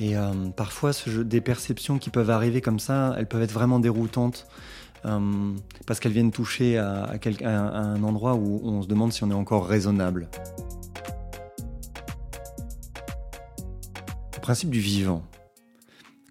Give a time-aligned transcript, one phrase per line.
[0.00, 0.14] Et
[0.56, 4.46] parfois, ce jeu, des perceptions qui peuvent arriver comme ça, elles peuvent être vraiment déroutantes.
[5.02, 9.34] parce qu'elles viennent toucher à, à, un endroit où on se demande si on est
[9.34, 10.28] encore raisonnable.
[14.34, 15.22] Le principe du vivant,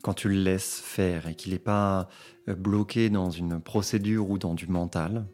[0.02, 2.10] quand tu le laisses faire et qu'il n'est pas
[2.50, 5.26] euh, bloqué dans une procédure ou dans du mental,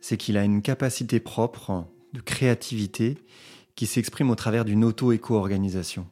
[0.00, 3.16] c'est qu'il a une capacité propre de créativité
[3.76, 6.06] qui s'exprime au travers d'une auto-éco-organisation.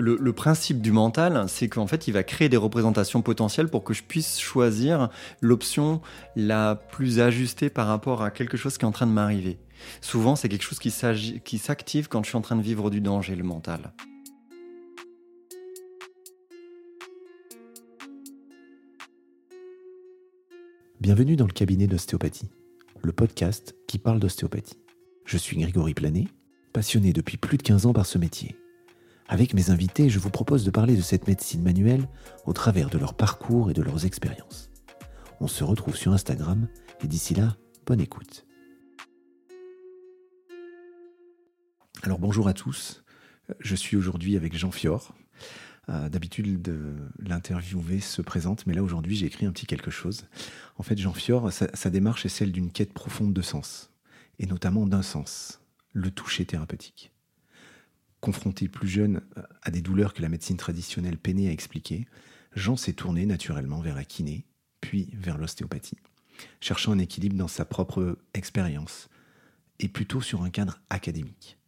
[0.00, 3.92] Le, principe du mental, c'est qu'en fait, il va créer des représentations potentielles pour que
[3.92, 5.08] je puisse choisir
[5.40, 6.00] l'option
[6.36, 9.58] la plus ajustée par rapport à quelque chose qui est en train de m'arriver.
[10.00, 13.34] Souvent, c'est quelque chose qui s'active quand je suis en train de vivre du danger,
[13.34, 13.92] le mental.
[21.00, 22.50] Bienvenue dans le cabinet d'ostéopathie,
[23.02, 24.78] le podcast qui parle d'ostéopathie.
[25.24, 26.28] Je suis Grégory Planet,
[26.72, 28.54] passionné depuis plus de 15 ans par ce métier.
[29.30, 32.08] Avec mes invités, je vous propose de parler de cette médecine manuelle
[32.46, 34.70] au travers de leur parcours et de leurs expériences.
[35.40, 36.66] On se retrouve sur Instagram
[37.02, 37.54] et d'ici là,
[37.86, 38.46] bonne écoute.
[42.02, 43.04] Alors bonjour à tous,
[43.60, 45.14] je suis aujourd'hui avec Jean Fior.
[45.90, 46.74] Euh, d'habitude,
[47.18, 50.24] l'interviewé se présente, mais là aujourd'hui j'ai écrit un petit quelque chose.
[50.76, 53.90] En fait, Jean Fior, sa, démarche est celle d'une quête profonde de sens,
[54.38, 55.60] et notamment d'un sens,
[55.92, 57.12] le toucher thérapeutique.
[58.20, 59.20] Confronté plus jeune
[59.62, 62.06] à des douleurs que la médecine traditionnelle peinait à expliquer,
[62.54, 64.44] Jean s'est tourné naturellement vers la kiné,
[64.80, 65.98] puis vers l'ostéopathie,
[66.60, 69.08] cherchant un équilibre dans sa propre expérience,
[69.78, 71.58] et plutôt sur un cadre académique.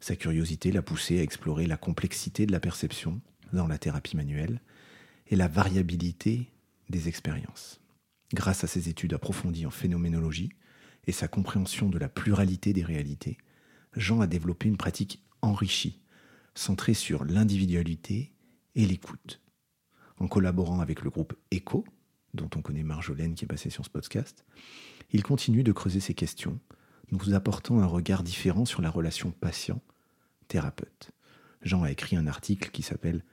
[0.00, 3.20] Sa curiosité l'a poussé à explorer la complexité de la perception
[3.52, 4.60] dans la thérapie manuelle
[5.28, 6.50] et la variabilité
[6.88, 7.80] des expériences.
[8.34, 10.50] Grâce à ses études approfondies en phénoménologie
[11.06, 13.38] et sa compréhension de la pluralité des réalités,
[13.96, 16.00] Jean a développé une pratique enrichie,
[16.54, 18.32] centrée sur l'individualité
[18.74, 19.40] et l'écoute.
[20.18, 21.84] En collaborant avec le groupe ECHO,
[22.34, 24.44] dont on connaît Marjolaine qui est passée sur ce podcast,
[25.10, 26.60] il continue de creuser ces questions,
[27.10, 29.80] nous apportant un regard différent sur la relation patient
[30.48, 31.10] thérapeute.
[31.62, 33.24] Jean a écrit un article qui s'appelle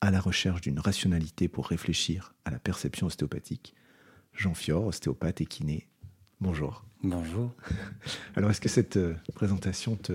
[0.00, 3.74] À la recherche d'une rationalité pour réfléchir à la perception ostéopathique.
[4.32, 5.88] Jean Fior, ostéopathe et kiné.
[6.40, 6.84] Bonjour.
[7.04, 7.52] Bonjour.
[8.34, 10.14] Alors, est-ce que cette euh, présentation te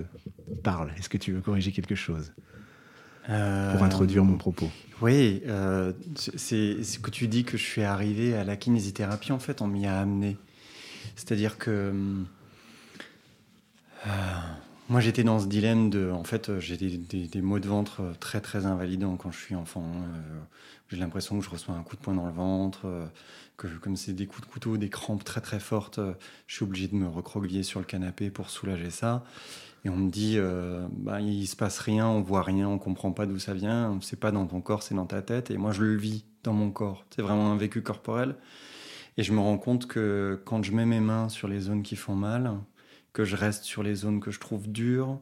[0.63, 0.91] parle?
[0.97, 2.33] Est-ce que tu veux corriger quelque chose?
[3.29, 4.67] Euh, pour introduire mon propos
[5.00, 9.31] Oui, euh, c'est ce que tu dis que je suis arrivé à la kinésithérapie.
[9.31, 10.35] En fait, on m'y a amené.
[11.16, 11.94] C'est-à-dire que
[14.89, 16.09] moi, j'étais dans ce dilemme de.
[16.09, 19.53] En fait, euh, j'ai des, maux de ventre euh, très, très invalidants quand je suis
[19.53, 19.83] enfant.
[19.83, 20.39] Euh,
[20.89, 22.88] j'ai l'impression que je reçois un coup de poing dans le ventre,
[23.57, 26.00] que comme c'est des coups de couteau, des crampes très, très fortes,
[26.47, 29.23] je suis obligé de me recroqueviller sur le canapé pour soulager ça.
[29.85, 30.39] Et on me dit,
[30.97, 34.19] bah, il se passe rien, on voit rien, on comprend pas d'où ça vient, c'est
[34.19, 35.51] pas dans ton corps, c'est dans ta tête.
[35.51, 37.06] Et moi, je le vis dans mon corps.
[37.16, 38.35] C'est vraiment un vécu corporel.
[39.17, 41.97] Et je me rends compte que quand je mets mes mains sur les zones qui
[41.97, 42.56] font mal,
[43.13, 45.19] que je reste sur les zones que je trouve dures.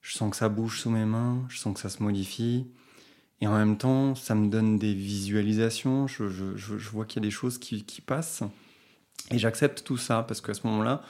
[0.00, 2.66] Je sens que ça bouge sous mes mains, je sens que ça se modifie.
[3.40, 6.22] Et en même temps, ça me donne des visualisations, je,
[6.90, 8.42] vois qu'il y a des choses qui, passent.
[9.30, 11.02] Et j'accepte tout ça parce qu'à ce moment-là,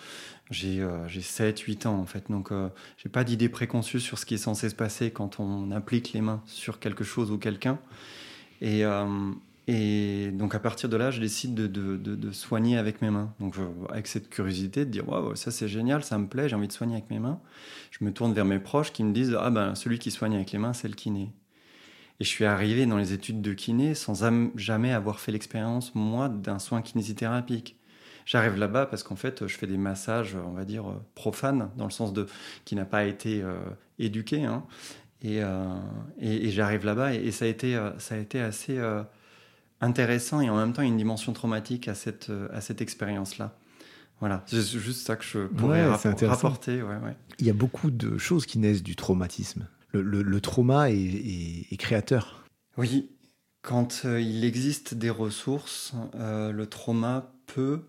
[0.51, 2.31] j'ai euh, 7-8 ans en fait.
[2.31, 5.71] Donc, euh, j'ai pas d'idée préconçue sur ce qui est censé se passer quand on
[5.71, 7.79] applique les mains sur quelque chose ou quelqu'un.
[8.61, 9.33] Et, euh,
[9.69, 13.33] et donc à partir de là, je décide de, soigner avec mes mains.
[13.39, 13.57] Donc
[13.91, 16.73] avec cette curiosité de dire waouh, ça c'est génial, ça me plaît, j'ai envie de
[16.73, 17.41] soigner avec mes mains.
[17.91, 20.53] Je me tourne vers mes proches qui me disent ah ben celui qui soigne avec
[20.53, 21.33] les mains, c'est le kiné.
[22.21, 24.25] Et je suis arrivé dans les études de kiné sans
[24.57, 27.77] jamais avoir fait l'expérience moi d'un soin kinésithérapique.
[28.25, 30.85] J'arrive là-bas parce qu'en fait, je fais des massages, on va dire
[31.17, 32.27] profanes, dans le sens de
[32.65, 33.59] qui n'a pas été euh,
[33.99, 34.45] éduqué.
[34.45, 34.65] Hein.
[35.25, 35.77] Euh,
[36.19, 38.81] et, j'arrive là-bas et, ça a été, euh, ça a été assez
[39.83, 43.59] intéressant et en même temps une dimension traumatique à cette, euh, à cette expérience-là.
[44.21, 46.81] Voilà, c'est juste ça que je pourrais rapporter.
[47.41, 49.67] Il y a beaucoup de choses qui naissent du traumatisme.
[49.93, 52.45] Le, trauma est, créateur.
[52.79, 53.11] Oui,
[53.63, 57.83] quand euh, il existe des ressources, euh, le trauma peut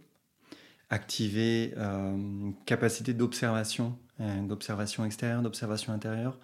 [0.89, 6.37] activer une capacité d'observation, d'observation extérieure, d'observation intérieure,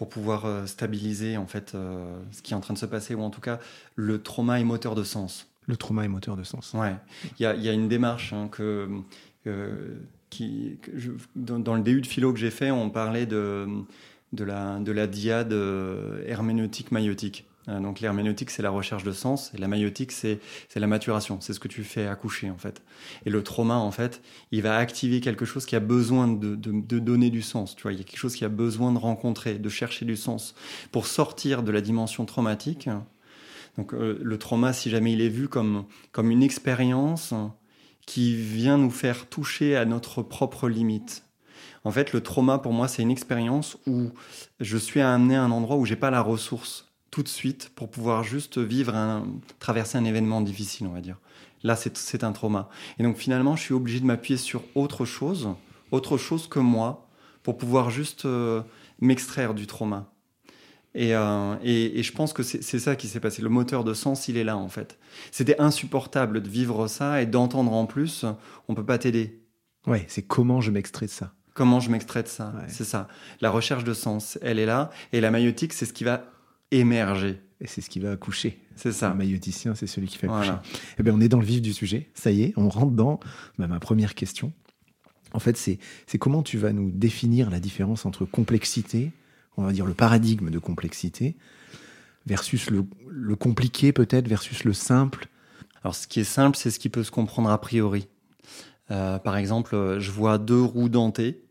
[0.00, 3.14] pour pouvoir euh, stabiliser en fait euh, ce qui est en train de se passer
[3.14, 3.60] ou en tout cas
[3.96, 5.46] le trauma est moteur de sens.
[5.66, 6.72] Le trauma est moteur de sens.
[6.72, 6.94] Ouais.
[7.38, 8.88] Il y a, y a, une démarche hein, que,
[10.30, 10.78] qui,
[11.36, 13.68] dans, le début de philo que j'ai fait, on parlait de,
[14.32, 17.44] de, la, de la diade euh, herméneutique maïotique.
[17.70, 20.40] Euh, donc l'herméneutique, c'est la recherche de sens, et la maïotique, c'est
[20.74, 22.82] la maturation, c'est ce que tu fais accoucher en fait.
[23.26, 26.98] Et le trauma, en fait, il va activer quelque chose qui a besoin de, de,
[26.98, 27.76] donner du sens.
[27.76, 30.16] Tu vois, il y a quelque chose qui a besoin de rencontrer, de chercher du
[30.16, 30.54] sens
[30.92, 32.88] pour sortir de la dimension traumatique.
[33.76, 37.34] Donc euh, le trauma, si jamais il est vu comme, comme une expérience
[38.06, 41.24] qui vient nous faire toucher à notre propre limite.
[41.84, 44.10] En fait, le trauma, pour moi, c'est une expérience où
[44.58, 47.90] je suis amené à un endroit où j'ai pas la ressource tout de suite pour
[47.90, 49.26] pouvoir juste vivre un,
[49.58, 51.18] traverser un événement difficile, on va dire.
[51.62, 52.70] Là, c'est un trauma.
[52.98, 55.50] Et donc finalement, je suis obligé de m'appuyer sur autre chose,
[55.90, 57.06] autre chose que moi,
[57.42, 58.62] pour pouvoir juste euh,
[59.00, 60.10] m'extraire du trauma.
[60.96, 63.42] Euh, et, et, je pense que c'est ça qui s'est passé.
[63.42, 64.98] Le moteur de sens, il est là, en fait.
[65.30, 68.24] C'était insupportable de vivre ça et d'entendre en plus,
[68.66, 69.40] on peut pas t'aider.
[69.86, 71.32] Ouais, c'est comment je m'extrais de ça.
[71.54, 73.08] Comment je m'extrais de ça, c'est ça.
[73.40, 74.90] La recherche de sens, elle est là.
[75.12, 76.24] Et la maïotique, c'est ce qui va
[76.70, 77.40] émerger.
[77.60, 78.58] Et c'est ce qui va accoucher.
[78.74, 79.10] C'est ça.
[79.10, 80.54] Le maïoticien, c'est celui qui fait accoucher.
[80.98, 82.08] Eh bien, on est dans le vif du sujet.
[82.14, 83.20] Ça y est, on rentre dans
[83.58, 84.52] bah, ma première question.
[85.32, 85.78] En fait, c'est
[86.18, 89.12] comment tu vas nous définir la différence entre complexité,
[89.56, 91.36] on va dire le paradigme de complexité,
[92.26, 95.28] versus le, compliqué peut-être, versus le simple?
[95.82, 98.08] Alors, ce qui est simple, c'est ce qui peut se comprendre a priori.
[98.90, 101.42] Euh, par exemple, je vois deux roues dentées.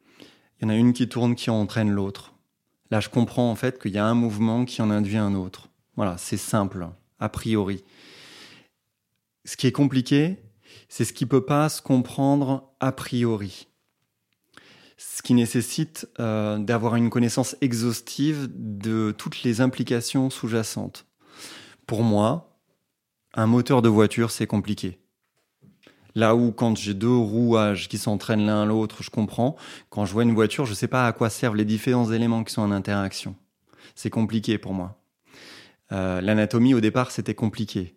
[0.59, 2.33] Il y en a une qui tourne qui entraîne l'autre.
[2.91, 5.69] Là, je comprends en fait qu'il y a un mouvement qui en induit un autre.
[5.95, 6.87] Voilà, c'est simple,
[7.19, 7.83] a priori.
[9.45, 10.37] Ce qui est compliqué,
[10.87, 13.67] c'est ce qui peut pas se comprendre a priori.
[14.97, 21.05] Ce qui nécessite euh, d'avoir une connaissance exhaustive de toutes les implications sous-jacentes.
[21.85, 22.59] Pour moi,
[23.33, 24.99] un moteur de voiture, c'est compliqué.
[26.15, 29.55] Là où quand j'ai deux rouages qui s'entraînent l'un l'autre, je comprends.
[29.89, 32.43] Quand je vois une voiture, je ne sais pas à quoi servent les différents éléments
[32.43, 33.35] qui sont en interaction.
[33.95, 34.99] C'est compliqué pour moi.
[35.91, 37.95] Euh, l'anatomie, au départ, c'était compliqué.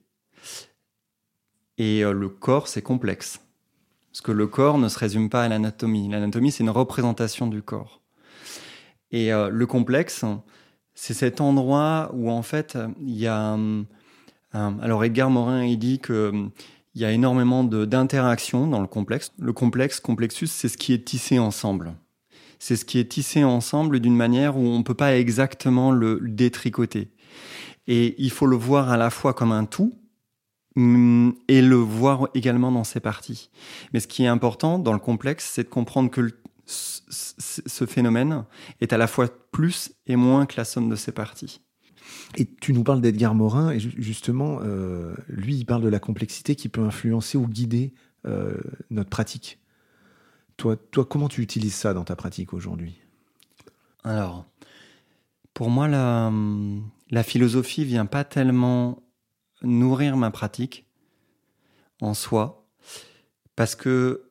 [1.78, 3.40] Et euh, le corps, c'est complexe.
[4.10, 6.08] Parce que le corps ne se résume pas à l'anatomie.
[6.08, 8.00] L'anatomie, c'est une représentation du corps.
[9.10, 10.24] Et euh, le complexe,
[10.94, 13.56] c'est cet endroit où, en fait, il y a...
[14.52, 16.50] alors, Edgar Morin, il dit que
[16.94, 19.32] il y a énormément d'interactions dans le complexe.
[19.38, 21.94] Le complexe, complexus, c'est ce qui est tissé ensemble.
[22.58, 26.20] C'est ce qui est tissé ensemble d'une manière où on ne peut pas exactement le
[26.22, 27.10] détricoter.
[27.88, 29.98] Et il faut le voir à la fois comme un tout
[30.76, 33.50] hum, et le voir également dans ses parties.
[33.92, 36.30] Mais ce qui est important dans le complexe, c'est de comprendre que
[36.66, 38.44] ce phénomène
[38.80, 41.60] est à la fois plus et moins que la somme de ses parties.
[42.36, 46.56] Et tu nous parles d'Edgar Morin, et justement, euh, lui, il parle de la complexité
[46.56, 47.94] qui peut influencer ou guider
[48.26, 48.56] euh,
[48.90, 49.58] notre pratique.
[50.56, 53.00] Toi, toi, comment tu utilises ça dans ta pratique aujourd'hui?
[54.04, 54.46] Alors,
[55.54, 56.32] pour moi, la,
[57.10, 59.02] la philosophie vient pas tellement
[59.62, 60.86] nourrir ma pratique
[62.00, 62.66] en soi,
[63.54, 64.30] parce que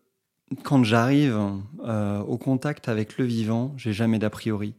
[0.63, 1.39] quand j'arrive
[1.85, 4.75] euh, au contact avec le vivant, j'ai jamais d'a priori.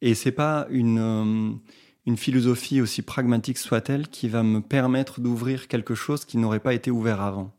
[0.00, 1.60] Et c'est pas une
[2.06, 6.74] une philosophie aussi pragmatique soit-elle qui va me permettre d'ouvrir quelque chose qui n'aurait pas
[6.74, 7.52] été ouvert avant.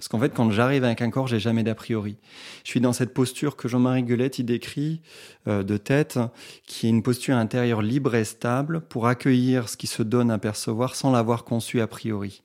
[0.00, 2.16] Parce qu'en fait, quand j'arrive avec un corps, j'ai jamais d'a priori.
[2.64, 5.02] Je suis dans cette posture que Jean-Marie Guelette y décrit
[5.46, 6.18] euh, de tête,
[6.66, 10.38] qui est une posture intérieure libre et stable pour accueillir ce qui se donne à
[10.38, 12.42] percevoir sans l'avoir conçu a priori.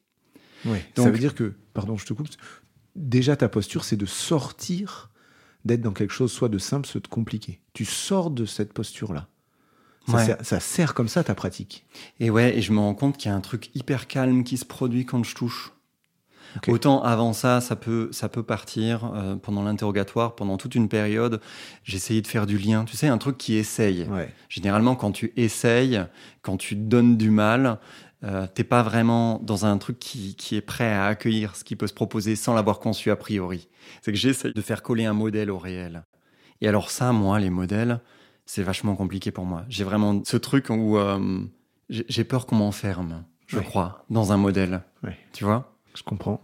[0.65, 0.79] Oui.
[0.97, 2.27] ça veut dire que, pardon, je te coupe.
[2.97, 5.09] Déjà, ta posture, c'est de sortir,
[5.63, 7.61] d'être dans quelque chose soit de simple, soit de compliqué.
[7.71, 9.29] Tu sors de cette posture-là.
[10.07, 11.85] Ça, sert, comme ça ta pratique.
[12.19, 14.57] Et ouais, et je me rends compte qu'il y a un truc hyper calme qui
[14.57, 15.71] se produit quand je touche.
[16.67, 21.41] Autant avant ça, ça peut, ça peut partir euh, pendant l'interrogatoire, pendant toute une période.
[21.83, 22.85] J'essayais de faire du lien.
[22.85, 24.07] Tu sais, un truc qui essaye.
[24.47, 26.01] Généralement, quand tu essayes,
[26.41, 27.79] quand tu donnes du mal,
[28.23, 31.75] euh, t'es pas vraiment dans un truc qui, qui, est prêt à accueillir ce qui
[31.75, 33.67] peut se proposer sans l'avoir conçu a priori.
[34.01, 36.03] C'est que j'essaye de faire coller un modèle au réel.
[36.61, 37.99] Et alors ça, moi, les modèles,
[38.45, 39.65] c'est vachement compliqué pour moi.
[39.69, 41.39] J'ai vraiment ce truc où euh,
[41.89, 44.83] j'ai peur qu'on m'enferme, je crois, dans un modèle.
[45.33, 45.71] Tu vois?
[45.95, 46.41] Je comprends.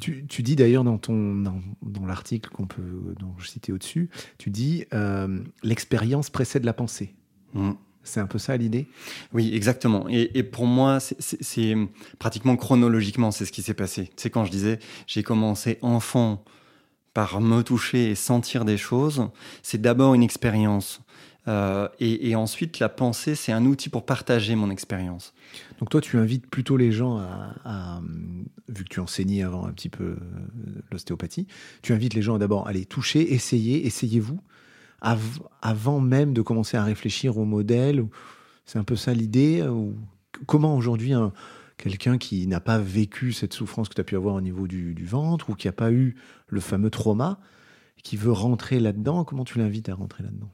[0.00, 1.34] Tu, tu, dis d'ailleurs dans ton
[1.82, 4.08] dans, l'article qu'on peut dont je citais au-dessus,
[4.38, 7.14] tu dis euh, l'expérience précède la pensée.
[7.52, 7.72] Mm.
[8.02, 8.86] C'est un peu ça l'idée?
[9.32, 10.06] Oui, exactement.
[10.10, 11.74] Et, et pour moi, c'est
[12.18, 14.10] pratiquement chronologiquement, c'est ce qui s'est passé.
[14.16, 16.44] C'est quand je disais, j'ai commencé enfant
[17.14, 19.28] par me toucher et sentir des choses.
[19.62, 21.00] C'est d'abord une expérience.
[21.46, 25.34] Euh, et, ensuite, la pensée, c'est un outil pour partager mon expérience.
[25.78, 28.00] Donc toi, tu invites plutôt les gens à,
[28.68, 30.16] vu que tu enseignais avant un petit peu euh,
[30.90, 31.46] l'ostéopathie,
[31.82, 34.40] tu invites les gens à d'abord aller toucher, essayer, essayez-vous,
[35.00, 38.06] avant même de commencer à réfléchir au modèle.
[38.64, 39.94] C'est un peu ça l'idée ou
[40.46, 41.12] comment aujourd'hui
[41.76, 45.04] quelqu'un qui n'a pas vécu cette souffrance que tu as pu avoir au niveau du,
[45.04, 46.16] ventre ou qui n'a pas eu
[46.48, 47.38] le fameux trauma,
[48.02, 50.50] qui veut rentrer là-dedans, comment tu l'invites à rentrer là-dedans?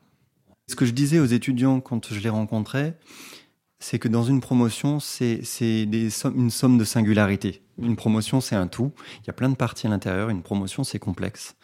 [0.70, 2.96] Ce que je disais aux étudiants quand je les rencontrais,
[3.80, 5.42] c'est que dans une promotion, c'est
[5.82, 7.64] une somme de singularité.
[7.82, 8.92] Une promotion, c'est un tout.
[9.16, 10.28] Il y a plein de parties à l'intérieur.
[10.28, 11.56] Une promotion, c'est complexe.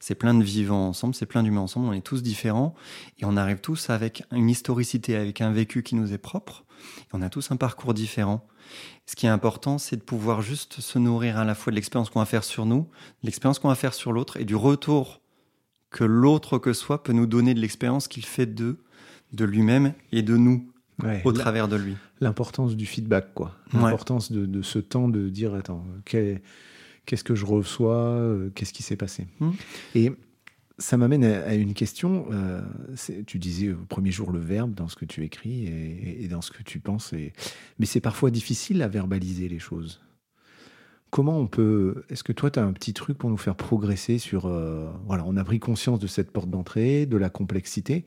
[0.00, 1.88] C'est plein de vivants ensemble, c'est plein d'humains ensemble.
[1.88, 2.74] On est tous différents
[3.18, 6.64] et on arrive tous avec une historicité, avec un vécu qui nous est propre.
[7.12, 8.46] on a tous un parcours différent.
[9.04, 12.08] Ce qui est important, c'est de pouvoir juste se nourrir à la fois de l'expérience
[12.08, 12.88] qu'on va faire sur nous,
[13.22, 15.20] de l'expérience qu'on va faire sur l'autre et du retour
[15.94, 18.78] que l'autre que soit peut nous donner de l'expérience qu'il fait d'eux,
[19.32, 20.68] de lui-même et de nous
[21.24, 21.94] au travers de lui.
[22.20, 23.56] L'importance du feedback, quoi.
[23.72, 28.96] L'importance de, ce temps de dire attends, qu'est-ce que je reçois, euh, qu'est-ce qui s'est
[28.96, 29.28] passé.
[29.38, 29.52] Hmm.
[29.94, 30.10] Et
[30.78, 32.26] ça m'amène à, une question.
[32.32, 32.60] Euh,
[33.26, 36.50] tu disais au premier jour le verbe dans ce que tu écris et, dans ce
[36.50, 37.14] que tu penses.
[37.78, 40.00] mais c'est parfois difficile à verbaliser les choses.
[41.14, 42.04] Comment on peut.
[42.08, 44.46] Est-ce que toi, tu as un petit truc pour nous faire progresser sur.
[44.46, 48.04] Euh, voilà, on a pris conscience de cette porte d'entrée, de la complexité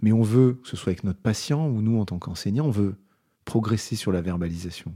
[0.00, 2.70] mais on veut, que ce soit avec notre patient ou nous en tant qu'enseignants, on
[2.70, 2.96] veut
[3.44, 4.94] progresser sur la verbalisation?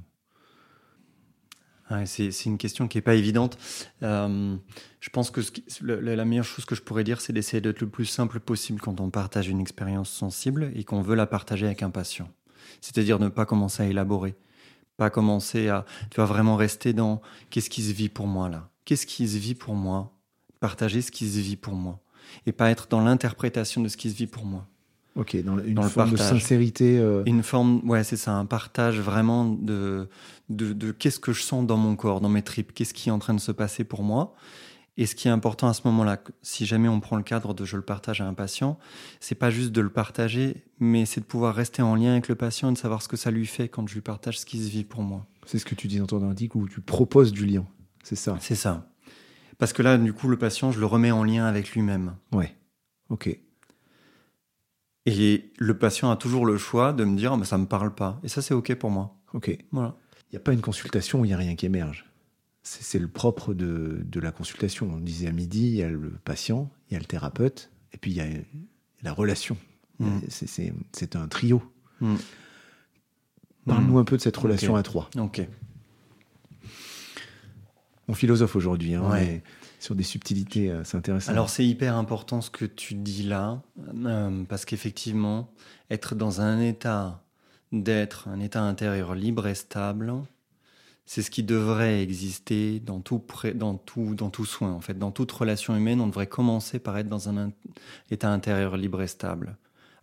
[2.07, 3.59] c'est une question qui n'est pas évidente.
[4.03, 4.57] Euh,
[5.01, 5.43] je pense que
[5.83, 8.99] la meilleure chose que je pourrais dire, c'est d'essayer d'être le plus simple possible quand
[8.99, 12.31] on partage une expérience sensible et qu'on veut la partager avec un patient.
[12.81, 14.37] C'est-à-dire ne pas commencer à élaborer,
[14.97, 15.85] pas commencer à...
[16.11, 17.21] Tu vas vraiment rester dans
[17.51, 20.13] qu'est-ce qui se vit pour moi là Qu'est-ce qui se vit pour moi?
[20.61, 22.01] Partager ce qui se vit pour moi.
[22.47, 24.67] Et pas être dans l'interprétation de ce qui se vit pour moi.
[25.15, 26.99] Ok, dans une forme de sincérité.
[26.99, 27.23] Euh.
[27.27, 30.09] Une forme, ouais, c'est ça, un partage vraiment de,
[30.49, 33.19] de, qu'est-ce que je sens dans mon corps, dans mes tripes, qu'est-ce qui est en
[33.19, 34.35] train de se passer pour moi.
[34.99, 37.65] Et ce qui est important à ce moment-là, si jamais on prend le cadre de
[37.65, 38.79] je le partage à un patient,
[39.21, 42.35] c'est pas juste de le partager, mais c'est de pouvoir rester en lien avec le
[42.35, 44.63] patient et de savoir ce que ça lui fait quand je lui partage ce qui
[44.63, 45.27] se vit pour moi.
[45.47, 47.65] C'est ce que tu dis dans ton article où tu proposes du lien,
[48.03, 48.37] c'est ça?
[48.41, 48.87] C'est ça.
[49.59, 52.17] Parce que là, du coup, le patient, je le remets en lien avec lui-même.
[52.33, 52.55] Ouais.
[53.09, 53.39] Ok.
[55.07, 58.21] Et le patient a toujours le choix de me dire, mais ça me parle pas.
[58.23, 59.17] Et ça, c'est OK pour moi.
[59.33, 59.57] OK.
[59.71, 59.97] Voilà.
[60.31, 62.12] Il n'y a pas une consultation où il n'y a rien qui émerge.
[62.63, 64.89] C'est le propre de, de, la consultation.
[64.93, 67.99] On disait à midi, il y a le patient, il y a le thérapeute, et
[67.99, 68.27] puis il y a
[69.03, 69.57] la relation.
[69.99, 70.21] Mm.
[70.93, 71.61] C'est un trio.
[72.01, 72.17] Mm.
[73.67, 75.11] Parle-nous un peu de cette relation à trois.
[75.19, 75.47] Ok.
[78.09, 78.95] On philosophe aujourd'hui.
[78.95, 79.43] Hein, ouais
[79.83, 81.33] sur des subtilités, euh, c'est intéressant.
[81.33, 83.61] Alors c'est hyper important ce que tu dis là,
[84.07, 85.53] euh, parce qu'effectivement,
[85.91, 87.25] être dans un état
[87.73, 90.15] d'être, un état intérieur libre et stable,
[91.05, 93.23] c'est ce qui devrait exister dans tout,
[93.55, 94.73] dans, tout, dans tout soin.
[94.73, 97.53] En fait, dans toute relation humaine, on devrait commencer par être dans un
[98.11, 99.57] état intérieur libre et stable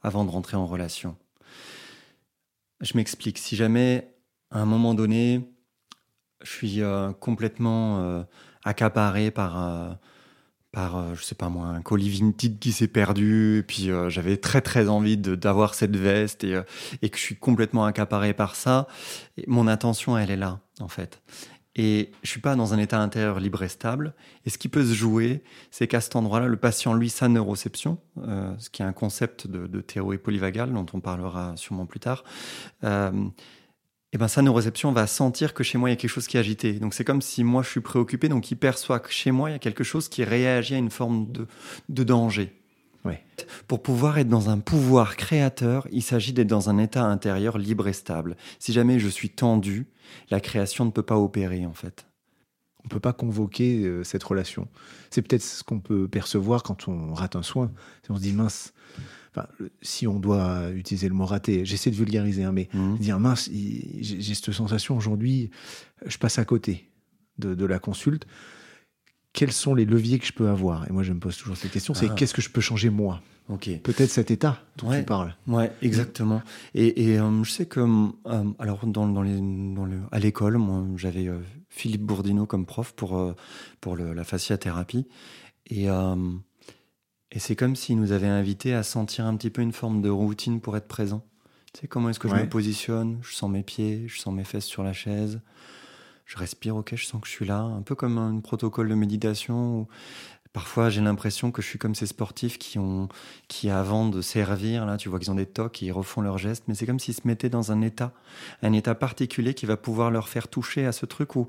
[0.04, 1.16] avant de rentrer en relation.
[2.82, 3.38] Je m'explique.
[3.38, 4.14] Si jamais,
[4.52, 5.50] à un moment donné,
[6.42, 8.26] je suis euh, complètement
[8.64, 9.94] accaparé par, euh,
[10.72, 13.60] par euh, je sais pas moi, un colis vintage qui s'est perdu.
[13.60, 16.60] Et puis euh, j'avais très très envie d'avoir cette veste et,
[17.02, 18.88] et que je suis complètement accaparé par ça.
[19.48, 21.22] Mon attention, elle est là, en fait.
[21.76, 24.14] Et je suis pas dans un état intérieur libre et stable.
[24.46, 28.00] Et ce qui peut se jouer, c'est qu'à cet endroit-là, le patient, lui, sa neuroception,
[28.58, 32.26] ce qui est un concept de, de, théorie polyvagale dont on parlera sûrement plus tard,
[34.12, 36.26] et eh ben sa neuroception va sentir que chez moi il y a quelque chose
[36.26, 36.74] qui est agité.
[36.74, 39.54] Donc c'est comme si moi je suis préoccupé, donc il perçoit que chez moi il
[39.54, 41.46] y a quelque chose qui réagit à une forme de,
[41.90, 42.52] de danger.
[43.06, 43.24] Ouais.
[43.68, 47.88] Pour pouvoir être dans un pouvoir créateur, il s'agit d'être dans un état intérieur libre
[47.88, 48.36] et stable.
[48.58, 49.86] Si jamais je suis tendu,
[50.32, 52.08] la création ne peut pas opérer en fait.
[52.80, 54.68] On ne peut pas convoquer euh, cette relation.
[55.12, 57.72] C'est peut-être ce qu'on peut percevoir quand on rate un soin.
[58.10, 58.74] On se dit mince,
[59.82, 62.98] si on doit utiliser le mot raté, j'essaie de vulgariser, hein, mais mmh.
[62.98, 65.50] dire mince, j'ai cette sensation aujourd'hui,
[66.06, 66.90] je passe à côté
[67.40, 68.26] de, la consulte.
[69.34, 70.90] Quels sont les leviers que je peux avoir?
[70.90, 72.16] Et moi, je me pose toujours cette question c'est ah.
[72.16, 73.22] qu'est-ce que je peux changer moi?
[73.48, 73.70] Ok.
[73.82, 75.36] Peut-être cet état dont tu parles.
[75.48, 76.42] Ouais, exactement.
[76.76, 80.86] Et, euh, je sais que, euh, alors, dans, dans, les, dans le, à l'école, moi,
[80.98, 83.36] j'avais euh, Philippe Bourdino comme prof pour,
[83.82, 85.08] pour la fasciathérapie.
[85.72, 85.88] Et
[87.32, 90.10] et c'est comme s'il nous avait invités à sentir un petit peu une forme de
[90.10, 91.24] routine pour être présent.
[91.74, 93.20] Tu sais, comment est-ce que je me positionne?
[93.22, 95.40] Je sens mes pieds, je sens mes fesses sur la chaise.
[96.26, 97.60] Je respire, ok, je sens que je suis là.
[97.60, 99.88] Un peu comme un protocole de méditation où
[100.52, 103.08] parfois j'ai l'impression que je suis comme ces sportifs qui ont,
[103.48, 106.40] qui avant de servir, là, tu vois qu'ils ont des tocs et ils refont leurs
[106.40, 108.14] gestes, mais c'est comme s'ils se mettaient dans un état,
[108.64, 111.48] un état particulier qui va pouvoir leur faire toucher à ce truc où,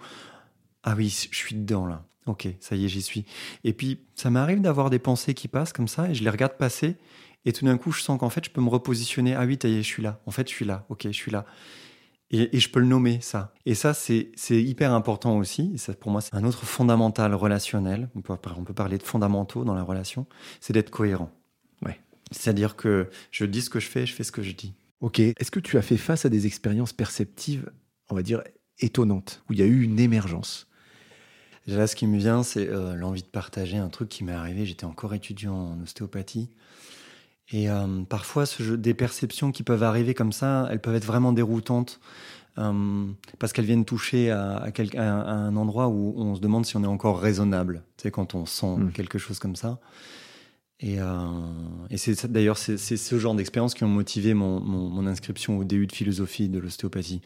[0.82, 2.04] ah oui, je suis dedans là.
[2.30, 3.24] Ok, ça y est, j'y suis.
[3.64, 6.52] Et puis, ça m'arrive d'avoir des pensées qui passent comme ça, et je les regarde
[6.52, 6.96] passer,
[7.44, 9.34] et tout d'un coup, je sens qu'en fait, je peux me repositionner.
[9.34, 10.20] Ah oui, ça y est, je suis là.
[10.26, 10.86] En fait, je suis là.
[10.90, 11.44] Ok, je suis là.
[12.30, 13.52] Et, je peux le nommer, ça.
[13.66, 15.76] Et ça, c'est hyper important aussi.
[15.76, 18.08] ça, pour moi, c'est un autre fondamental relationnel.
[18.14, 20.26] On peut, on peut parler de fondamentaux dans la relation.
[20.60, 21.32] C'est d'être cohérent.
[21.84, 21.98] Ouais.
[22.30, 24.74] C'est-à-dire que je dis ce que je fais, je fais ce que je dis.
[25.00, 25.18] Ok.
[25.18, 27.72] Est-ce que tu as fait face à des expériences perceptives,
[28.10, 28.44] on va dire,
[28.78, 30.69] étonnantes, où il y a eu une émergence?
[31.76, 34.66] Là, ce qui me vient, c'est euh, l'envie de partager un truc qui m'est arrivé.
[34.66, 36.50] J'étais encore étudiant en ostéopathie.
[37.52, 41.04] Et euh, parfois, ce jeu, des perceptions qui peuvent arriver comme ça, elles peuvent être
[41.04, 42.00] vraiment déroutantes
[42.58, 43.06] euh,
[43.38, 46.88] parce qu'elles viennent toucher à, à, un endroit où on se demande si on est
[46.88, 47.82] encore raisonnable.
[47.96, 48.92] Tu sais, quand on sent hmm.
[48.92, 49.78] quelque chose comme ça.
[50.82, 51.04] Et, euh,
[51.90, 55.64] et c'est d'ailleurs c'est ce genre d'expériences qui ont motivé mon, mon, mon, inscription au
[55.64, 57.20] DU de philosophie de l'ostéopathie.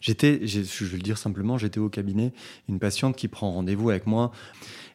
[0.00, 2.32] J'étais, je vais le dire simplement, j'étais au cabinet,
[2.68, 4.30] une patiente qui prend rendez-vous avec moi.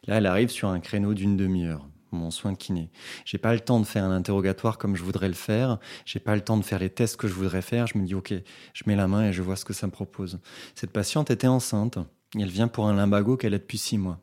[0.06, 2.90] Là, elle arrive sur un créneau d'une demi-heure mon soin kiné.
[3.24, 5.78] J'ai pas le temps de faire un interrogatoire comme je voudrais le faire.
[6.04, 7.86] J'ai pas le temps de faire les tests que je voudrais faire.
[7.86, 8.32] Je me dis, OK,
[8.74, 10.40] je mets la main et je vois ce que ça me propose.
[10.74, 11.98] Cette patiente était enceinte.
[12.38, 14.20] Elle vient pour un limbago qu'elle a depuis six mois.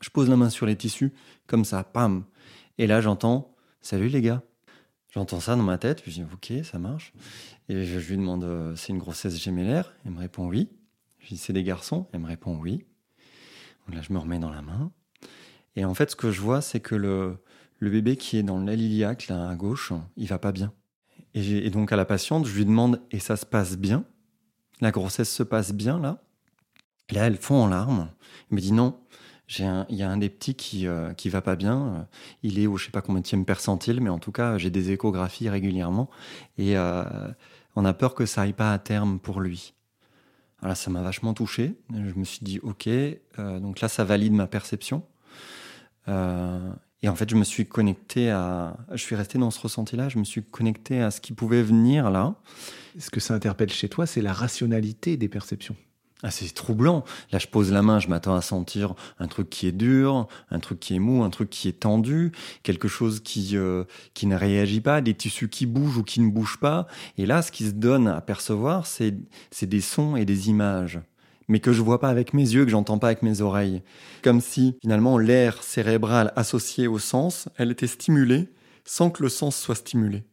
[0.00, 1.12] Je pose la main sur les tissus,
[1.46, 2.24] comme ça, pam.
[2.82, 4.42] Et là, j'entends, salut les gars.
[5.08, 6.02] J'entends ça dans ma tête.
[6.04, 7.12] Je dis, OK, ça marche.
[7.68, 9.94] Et je lui demande, euh, c'est une grossesse gémellaire?
[10.04, 10.68] Elle me répond oui.
[11.20, 12.08] Je dis, c'est des garçons?
[12.12, 12.84] Elle me répond oui.
[13.86, 14.90] Là, je me remets dans la main.
[15.76, 17.36] Et en fait, ce que je vois, c'est que le,
[17.78, 20.72] le bébé qui est dans l'aile iliaque, là, à gauche, il va pas bien.
[21.34, 24.04] Et, et, donc, à la patiente, je lui demande, et ça se passe bien?
[24.80, 26.20] La grossesse se passe bien, là?
[27.12, 28.10] Là, elle fond en larmes.
[28.50, 28.98] Elle me dit, non,
[29.48, 32.06] il y a un des petits qui, euh, qui va pas bien.
[32.42, 34.90] Il est au je sais pas combien de percentile, mais en tout cas, j'ai des
[34.90, 36.08] échographies régulièrement.
[36.58, 37.04] Et euh,
[37.76, 39.74] on a peur que ça aille pas à terme pour lui.
[40.60, 41.74] Voilà, ça m'a vachement touché.
[41.92, 43.18] Je me suis dit, ok, euh,
[43.58, 45.02] donc là, ça valide ma perception.
[46.08, 46.72] Euh,
[47.02, 48.76] et en fait, je me suis connecté à.
[48.92, 50.08] Je suis resté dans ce ressenti-là.
[50.08, 52.36] Je me suis connecté à ce qui pouvait venir là.
[52.96, 55.74] Ce que ça interpelle chez toi, c'est la rationalité des perceptions.
[56.22, 57.04] Ah, c'est troublant.
[57.32, 60.60] Là, je pose la main, je m'attends à sentir un truc qui est dur, un
[60.60, 64.36] truc qui est mou, un truc qui est tendu, quelque chose qui euh, qui ne
[64.36, 66.86] réagit pas, des tissus qui bougent ou qui ne bougent pas.
[67.18, 69.14] Et là, ce qui se donne à percevoir, c'est
[69.50, 71.00] c'est des sons et des images
[71.48, 73.82] mais que je vois pas avec mes yeux, que j'entends pas avec mes oreilles.
[74.22, 78.48] Comme si, finalement, l'air cérébral associé au sens, elle était stimulée
[78.84, 80.24] sans que le sens soit stimulé.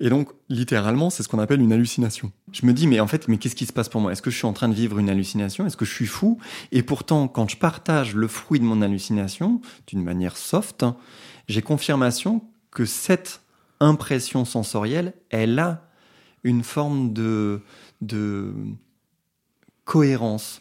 [0.00, 2.32] Et donc, littéralement, c'est ce qu'on appelle une hallucination.
[2.52, 4.12] Je me dis, mais en fait, mais qu'est-ce qui se passe pour moi?
[4.12, 5.66] Est-ce que je suis en train de vivre une hallucination?
[5.66, 6.38] Est-ce que je suis fou?
[6.72, 10.84] Et pourtant, quand je partage le fruit de mon hallucination, d'une manière soft,
[11.48, 13.42] j'ai confirmation que cette
[13.80, 15.88] impression sensorielle, elle a
[16.42, 17.62] une forme de,
[18.00, 18.52] de,
[19.84, 20.60] cohérence.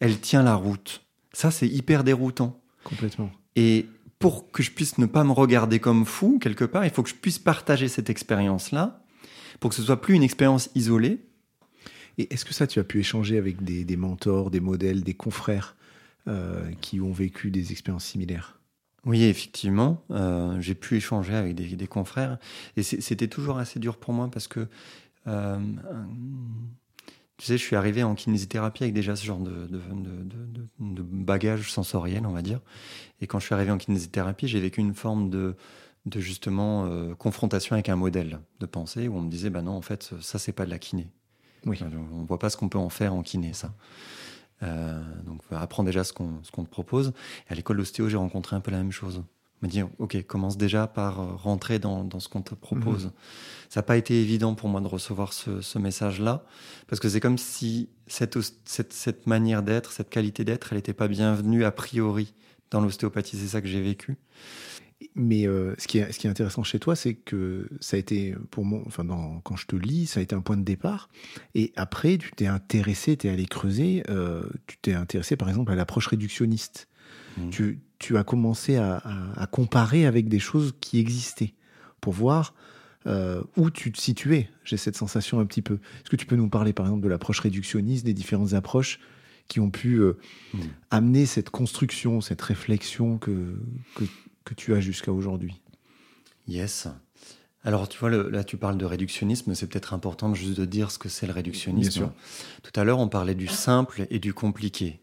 [0.00, 1.04] Elle tient la route.
[1.32, 2.60] Ça, c'est hyper déroutant.
[2.84, 3.30] Complètement.
[3.56, 3.86] Et
[4.18, 7.10] pour que je puisse ne pas me regarder comme fou, quelque part, il faut que
[7.10, 9.02] je puisse partager cette expérience-là,
[9.60, 11.20] pour que ce soit plus une expérience isolée.
[12.18, 15.76] Et est-ce que ça, tu as pu échanger avec des, mentors, des modèles, des confrères
[16.28, 18.58] euh, qui ont vécu des expériences similaires?
[19.04, 22.38] Oui, effectivement, euh, j'ai pu échanger avec des, confrères
[22.76, 24.66] et c'était toujours assez dur pour moi parce que
[25.28, 25.58] euh,
[27.36, 31.02] tu sais, je suis arrivé en kinésithérapie avec déjà ce genre de, de, de, de,
[31.02, 32.60] bagage sensoriel, on va dire.
[33.20, 35.54] Et quand je suis arrivé en kinésithérapie, j'ai vécu une forme de,
[36.06, 39.72] de justement euh, confrontation avec un modèle de pensée où on me disait, bah non,
[39.72, 41.08] en fait, ça, c'est pas de la kiné.
[41.66, 41.78] Oui.
[41.82, 43.74] On voit pas ce qu'on peut en faire en kiné, ça.
[44.62, 47.12] Euh, donc, apprends déjà ce qu'on te propose.
[47.48, 49.24] Et à l'école d'ostéo, j'ai rencontré un peu la même chose
[49.66, 53.06] me dire, OK, commence déjà par euh, rentrer dans, dans ce qu'on te propose.
[53.06, 53.12] Mhm.
[53.68, 56.44] Ça n'a pas été évident pour moi de recevoir ce, ce message-là,
[56.86, 60.94] parce que c'est comme si cette, cette, cette manière d'être, cette qualité d'être, elle n'était
[60.94, 62.34] pas bienvenue a priori
[62.70, 63.36] dans l'ostéopathie.
[63.36, 64.16] C'est ça que j'ai vécu.
[65.14, 68.00] Mais euh, ce, qui est, ce qui est intéressant chez toi, c'est que ça a
[68.00, 70.64] été, pour moi, enfin, dans, quand je te lis, ça a été un point de
[70.64, 71.10] départ.
[71.54, 75.70] Et après, tu t'es intéressé, tu es allé creuser, euh, tu t'es intéressé par exemple
[75.70, 76.88] à l'approche réductionniste.
[77.36, 77.50] Mmh.
[77.50, 81.54] Tu, tu as commencé à, comparer avec des choses qui existaient
[82.00, 82.54] pour voir
[83.06, 84.50] euh, où tu te situais.
[84.64, 85.74] J'ai cette sensation un petit peu.
[85.74, 89.00] Est-ce que tu peux nous parler par exemple de l'approche réductionniste, des différentes approches
[89.48, 90.18] qui ont pu euh,
[90.54, 90.60] hmm.
[90.90, 93.60] amener cette construction, cette réflexion que,
[94.44, 95.62] que, tu as jusqu'à aujourd'hui?
[96.48, 96.88] Yes.
[97.62, 99.54] Alors, tu vois, là, tu parles de réductionnisme.
[99.54, 102.12] C'est peut-être important juste de dire ce que c'est le réductionnisme.
[102.62, 105.00] Tout à l'heure, on parlait du simple et du compliqué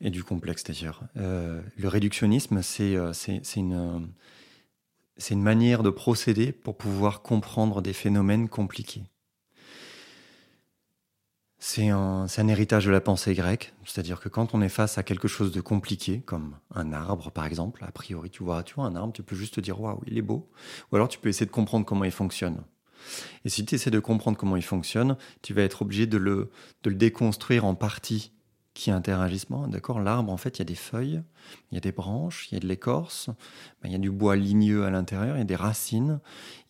[0.00, 1.02] et du complexe d'ailleurs.
[1.16, 3.12] Euh, le réductionnisme, c'est euh,
[3.56, 4.08] une,
[5.30, 9.04] une manière de procéder pour pouvoir comprendre des phénomènes compliqués.
[11.66, 15.28] C'est un, héritage de la pensée grecque, c'est-à-dire que quand on est face à quelque
[15.28, 18.94] chose de compliqué, comme un arbre par exemple, a priori tu vois, tu vois un
[18.94, 20.50] arbre, tu peux juste te dire waouh, il est beau,
[20.92, 22.62] ou alors tu peux essayer de comprendre comment il fonctionne.
[23.46, 26.50] Et si tu essaies de comprendre comment il fonctionne, tu vas être obligé de le,
[26.84, 28.32] déconstruire en parties
[28.74, 29.46] qui interagissent.
[29.68, 31.22] D'accord, l'arbre, en fait, il y a des feuilles,
[31.70, 33.28] il y a des branches, il y a de l'écorce,
[33.80, 36.20] ben, il y a du bois ligneux à l'intérieur, il y a des racines.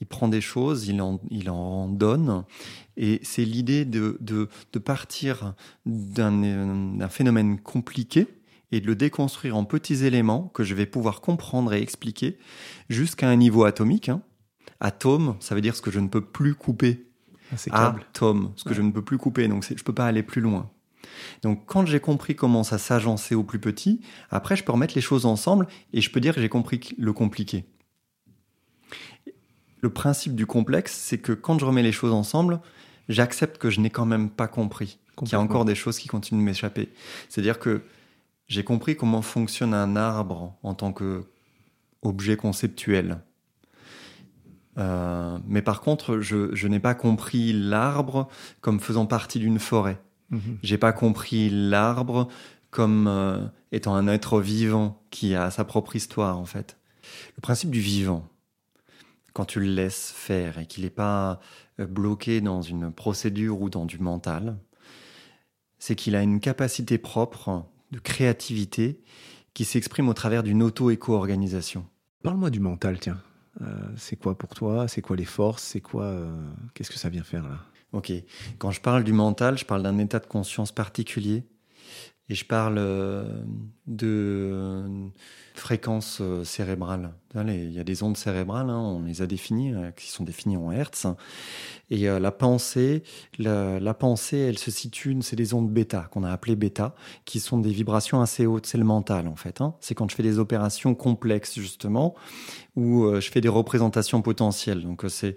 [0.00, 2.44] Il prend des choses, il en, il en donne.
[2.98, 5.54] Et c'est l'idée de, de, de partir
[5.86, 8.28] d'un phénomène compliqué
[8.70, 12.38] et de le déconstruire en petits éléments que je vais pouvoir comprendre et expliquer
[12.90, 14.10] jusqu'à un niveau atomique.
[14.10, 14.20] Hein.
[14.80, 17.06] Atome, ça veut dire ce que je ne peux plus couper.
[17.70, 19.48] Ah, Atome, ce que je ne peux plus couper.
[19.48, 20.70] Donc je ne peux pas aller plus loin.
[21.42, 24.00] Donc quand j'ai compris comment ça s'agençait au plus petit,
[24.30, 27.12] après je peux remettre les choses ensemble et je peux dire que j'ai compris le
[27.12, 27.64] compliqué.
[29.80, 32.60] Le principe du complexe, c'est que quand je remets les choses ensemble,
[33.08, 36.08] j'accepte que je n'ai quand même pas compris, qu'il y a encore des choses qui
[36.08, 36.88] continuent de m'échapper.
[37.28, 37.82] C'est-à-dire que
[38.48, 41.24] j'ai compris comment fonctionne un arbre en tant que
[42.02, 43.18] objet conceptuel.
[44.78, 48.28] Euh, mais par contre, je, je n'ai pas compris l'arbre
[48.60, 49.98] comme faisant partie d'une forêt.
[50.34, 50.58] Mhm.
[50.62, 52.28] J'ai pas compris l'arbre
[52.70, 56.76] comme euh, étant un être vivant qui a sa propre histoire en fait.
[57.36, 58.28] Le principe du vivant,
[59.32, 61.40] quand tu le laisses faire et qu'il n'est pas
[61.78, 64.56] euh, bloqué dans une procédure ou dans du mental,
[65.78, 69.00] c'est qu'il a une capacité propre de créativité
[69.54, 71.86] qui s'exprime au travers d'une auto-éco-organisation.
[72.24, 73.20] Parle-moi du mental, tiens.
[73.60, 73.66] Euh,
[73.96, 74.88] c'est quoi pour toi?
[74.88, 75.62] C'est quoi les forces?
[75.62, 76.12] C'est quoi
[76.72, 77.60] Qu'est-ce que ça vient faire là?
[77.94, 78.12] Ok.
[78.58, 81.44] Quand je parle du mental, je parle d'un état de conscience particulier
[82.28, 83.44] et je parle euh,
[83.86, 85.08] de euh,
[85.54, 87.14] fréquence euh, cérébrale.
[87.36, 90.70] Il y a des ondes cérébrales, hein, on les a définies, qui sont définies en
[90.70, 91.06] Hertz.
[91.90, 93.02] Et la pensée,
[93.38, 96.94] la, pensée, elle se situe, c'est des ondes bêta qu'on a appelées bêta,
[97.24, 98.66] qui sont des vibrations assez hautes.
[98.66, 99.60] C'est le mental en fait.
[99.60, 99.74] Hein.
[99.80, 102.14] C'est quand je fais des opérations complexes justement,
[102.76, 104.82] où je fais des représentations potentielles.
[104.82, 105.36] Donc c'est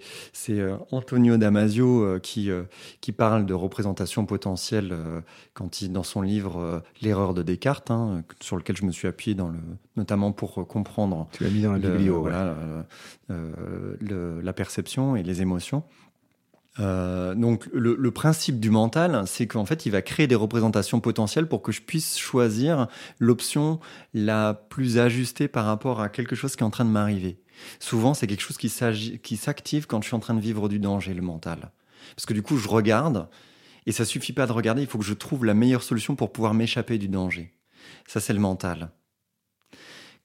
[0.90, 2.50] Antonio Damasio qui
[3.00, 4.96] qui parle de représentations potentielles
[5.52, 9.34] quand il dans son livre L'erreur de Descartes, hein, sur lequel je me suis appuyé
[9.34, 9.58] dans le
[9.98, 11.28] notamment pour comprendre.
[11.32, 12.54] Tu mis dans la biblio, voilà,
[13.30, 15.82] euh, la perception et les émotions.
[16.80, 21.48] Euh, donc le, principe du mental, c'est qu'en fait, il va créer des représentations potentielles
[21.48, 22.86] pour que je puisse choisir
[23.18, 23.80] l'option
[24.14, 27.40] la plus ajustée par rapport à quelque chose qui est en train de m'arriver.
[27.80, 31.14] Souvent, c'est quelque chose qui s'active quand je suis en train de vivre du danger,
[31.14, 31.72] le mental.
[32.14, 33.28] Parce que du coup, je regarde,
[33.86, 36.32] et ça suffit pas de regarder, il faut que je trouve la meilleure solution pour
[36.32, 37.52] pouvoir m'échapper du danger.
[38.06, 38.90] Ça, c'est le mental.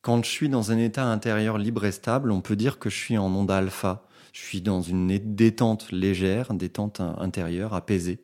[0.03, 2.97] Quand je suis dans un état intérieur libre et stable, on peut dire que je
[2.97, 4.05] suis en onde alpha.
[4.33, 8.19] Je suis dans une détente légère, détente intérieure, apaisée.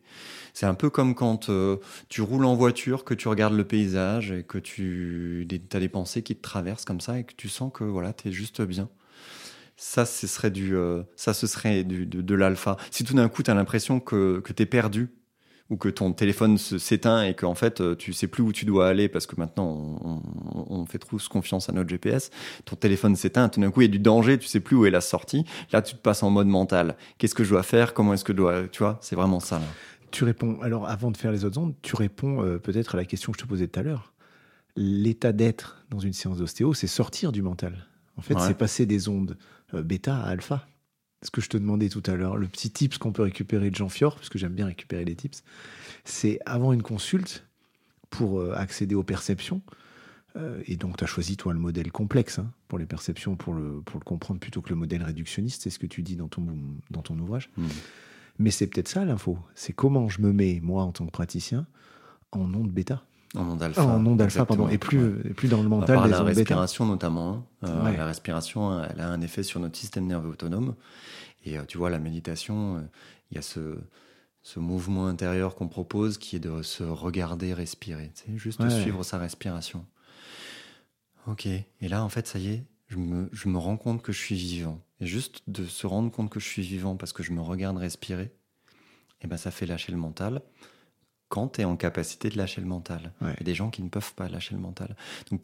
[0.53, 1.77] C'est un peu comme quand euh,
[2.09, 6.21] tu roules en voiture, que tu regardes le paysage et que tu as des pensées
[6.21, 8.89] qui te traversent comme ça et que tu sens que voilà, tu es juste bien.
[9.77, 12.75] Ça, ce serait du, euh, ça, ce serait du, de, de l'alpha.
[12.91, 15.11] Si tout d'un coup, tu as l'impression que, que tu es perdu,
[15.69, 18.87] ou que ton téléphone s'éteint et qu'en fait euh, tu sais plus où tu dois
[18.87, 20.19] aller parce que maintenant
[20.69, 22.31] on, fait trop confiance à notre GPS,
[22.65, 24.85] ton téléphone s'éteint, tout d'un coup il y a du danger, tu sais plus où
[24.85, 26.95] est la sortie, là tu te passes en mode mental.
[27.17, 27.93] Qu'est-ce que je dois faire?
[27.93, 29.61] Comment est-ce que je dois, tu vois, c'est vraiment ça.
[30.11, 33.05] Tu réponds, alors avant de faire les autres ondes, tu réponds euh, peut-être à la
[33.05, 34.13] question que je te posais tout à l'heure.
[34.75, 37.87] L'état d'être dans une séance d'ostéo, c'est sortir du mental.
[38.17, 39.37] En fait, c'est passer des ondes
[39.73, 40.65] euh, bêta à alpha
[41.21, 43.75] ce que je te demandais tout à l'heure, le petit tips qu'on peut récupérer de
[43.75, 45.43] Jean Fior, parce que j'aime bien récupérer les tips,
[46.05, 47.45] c'est avant une consulte,
[48.09, 49.61] pour euh, accéder aux perceptions,
[50.35, 53.53] euh, et donc tu as choisi toi le modèle complexe hein, pour les perceptions, pour
[53.53, 56.27] le, pour le comprendre, plutôt que le modèle réductionniste, c'est ce que tu dis dans
[56.27, 56.45] ton,
[56.91, 57.49] dans ton ouvrage.
[57.57, 57.65] Mmh.
[58.39, 61.67] Mais c'est peut-être ça l'info, c'est comment je me mets, moi en tant que praticien,
[62.31, 63.03] en onde bêta.
[63.35, 63.85] En onde alpha.
[63.85, 64.69] en onde alpha, pardon.
[64.69, 65.95] Et plus, plus dans le mental.
[65.95, 67.45] Par la respiration notamment.
[67.61, 67.67] Hein.
[67.69, 70.75] Euh, la respiration, elle a un effet sur notre système nerveux autonome.
[71.45, 72.81] Et euh, tu vois, la méditation, euh,
[73.31, 73.77] il y a ce,
[74.41, 78.11] ce mouvement intérieur qu'on propose qui est de se regarder respirer.
[78.15, 79.85] C'est juste de suivre sa respiration.
[81.27, 81.45] Ok.
[81.45, 84.19] Et là, en fait, ça y est, je me, je me rends compte que je
[84.19, 84.81] suis vivant.
[84.99, 87.77] Et juste de se rendre compte que je suis vivant parce que je me regarde
[87.77, 88.23] respirer,
[89.21, 90.41] et eh ben ça fait lâcher le mental
[91.29, 93.13] quand tu es en capacité de lâcher le mental.
[93.21, 94.95] Il y a des gens qui ne peuvent pas lâcher le mental.
[95.31, 95.43] Donc,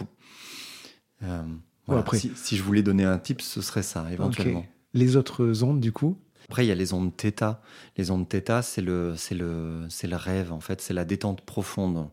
[1.24, 1.44] euh,
[1.88, 4.66] après, si, je voulais donner un tip, ce serait ça, éventuellement.
[4.94, 6.18] Les autres ondes, du coup?
[6.50, 7.58] Après, il y a les ondes θ.
[7.98, 10.82] Les ondes θ, c'est le, c'est le, c'est le rêve, en fait.
[10.82, 12.08] C'est la détente profonde.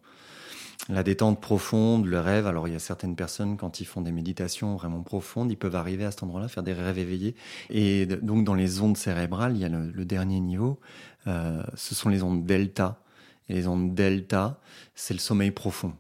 [0.89, 2.47] La détente profonde, le rêve.
[2.47, 5.77] Alors, il y a certaines personnes, quand ils font des méditations vraiment profondes, ils peuvent
[5.77, 7.37] arriver à cet endroit-là, faire des rêves éveillés.
[7.71, 10.81] Et donc, dans les ondes cérébrales, il y a le, dernier niveau.
[11.27, 13.02] Euh, ce sont les ondes delta
[13.49, 14.61] et les ondes delta,
[14.95, 15.95] c'est le sommeil profond.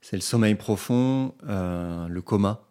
[0.00, 2.68] C'est le sommeil profond, euh, le coma.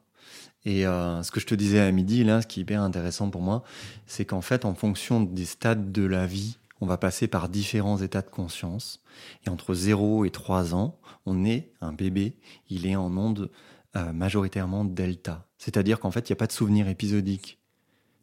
[0.65, 3.29] Et euh, ce que je te disais à midi, là, ce qui est hyper intéressant
[3.29, 3.63] pour moi,
[4.07, 7.97] c'est qu'en fait, en fonction des stades de la vie, on va passer par différents
[7.97, 9.03] états de conscience.
[9.45, 12.37] Et entre 0 et 3 ans, on est un bébé,
[12.69, 13.49] il est en onde
[13.95, 15.45] euh, majoritairement delta.
[15.57, 17.62] C'est-à-dire qu'en fait, il n'y a pas de souvenir épisodique.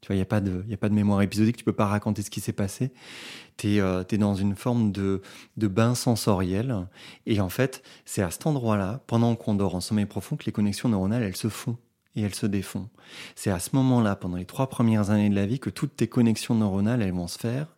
[0.00, 1.74] Tu vois, il n'y a, pas de, y a pas de mémoire épisodique, tu peux
[1.74, 2.90] pas raconter ce qui s'est passé.
[3.58, 5.20] Tu es, euh, dans une forme de,
[5.58, 6.86] de bain sensoriel.
[7.26, 10.52] Et en fait, c'est à cet endroit-là, pendant qu'on dort en sommeil profond, que les
[10.52, 11.76] connexions neuronales, elles se font
[12.16, 12.88] et elles se défont.
[13.34, 16.08] C'est à ce moment-là, pendant les trois premières années de la vie, que toutes tes
[16.08, 17.76] connexions neuronales, elles vont se faire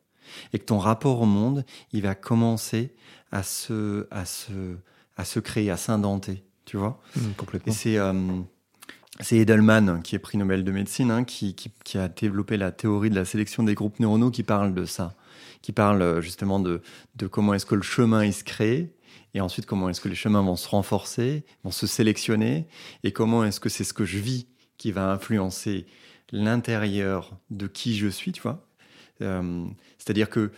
[0.52, 2.94] et que ton rapport au monde, il va commencer
[3.32, 4.76] à se, à se,
[5.16, 6.44] à se créer, à s'indenter.
[6.64, 7.00] Tu vois?
[7.16, 7.72] Mmh, Complètement.
[7.72, 7.98] Et c'est.
[7.98, 8.12] Euh,
[9.20, 11.54] c'est Edelman, qui est prix Nobel de médecine, hein, qui,
[11.94, 15.14] a développé la théorie de la sélection des groupes neuronaux qui parle de ça,
[15.60, 16.82] qui parle euh, justement de,
[17.16, 18.94] de comment est-ce que le chemin se crée,
[19.34, 22.66] et ensuite comment est-ce que les chemins vont se renforcer, vont se sélectionner,
[23.04, 24.46] et comment est-ce que c'est ce que je vis
[24.78, 25.86] qui va influencer
[26.32, 28.66] l'intérieur de qui je suis, tu vois.
[29.20, 29.66] Euh,
[29.98, 30.50] c'est-à-dire que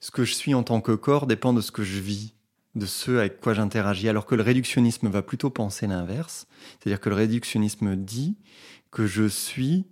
[0.00, 2.34] ce que je suis en tant que corps dépend de ce que je vis
[2.78, 6.46] de ceux avec quoi j'interagis, alors que le réductionnisme va plutôt penser l'inverse.
[6.78, 8.36] C'est-à-dire que le réductionnisme dit
[8.90, 9.86] que je suis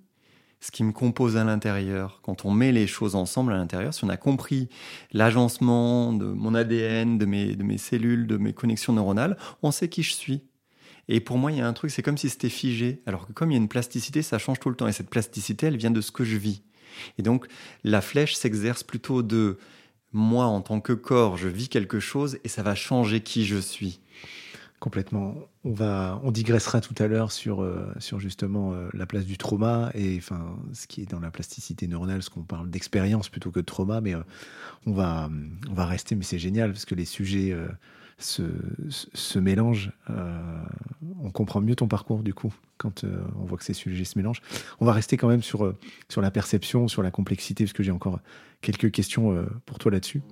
[0.60, 2.20] ce qui me compose à l'intérieur.
[2.22, 4.68] Quand on met les choses ensemble à l'intérieur, si on a compris
[5.12, 9.88] l'agencement de mon ADN, de mes, de mes cellules, de mes connexions neuronales, on sait
[9.88, 10.42] qui je suis.
[11.08, 13.02] Et pour moi, il y a un truc, c'est comme si c'était figé.
[13.06, 14.88] Alors que comme il y a une plasticité, ça change tout le temps.
[14.88, 16.62] Et cette plasticité, elle vient de ce que je vis.
[17.18, 17.46] Et donc,
[17.84, 19.58] la flèche s'exerce plutôt de
[20.16, 23.58] moi, en tant que corps, je vis quelque chose et ça va changer qui je
[23.58, 24.00] suis.
[24.80, 25.34] Complètement.
[25.64, 29.38] On va, on digressera tout à l'heure sur, euh, sur justement euh, la place du
[29.38, 33.50] trauma et enfin ce qui est dans la plasticité neuronale, ce qu'on parle d'expérience plutôt
[33.50, 34.22] que de trauma, mais euh,
[34.86, 35.30] on va,
[35.68, 36.14] on va rester.
[36.14, 37.56] Mais c'est génial parce que les sujets
[38.18, 38.42] se,
[38.88, 39.92] se mélangent.
[40.08, 43.04] on comprend mieux ton parcours du coup quand
[43.38, 44.42] on voit que ces sujets se mélangent.
[44.80, 45.74] On va rester quand même sur
[46.08, 48.20] sur la perception, sur la complexité, parce que j'ai encore
[48.62, 50.22] quelques questions pour toi là-dessus,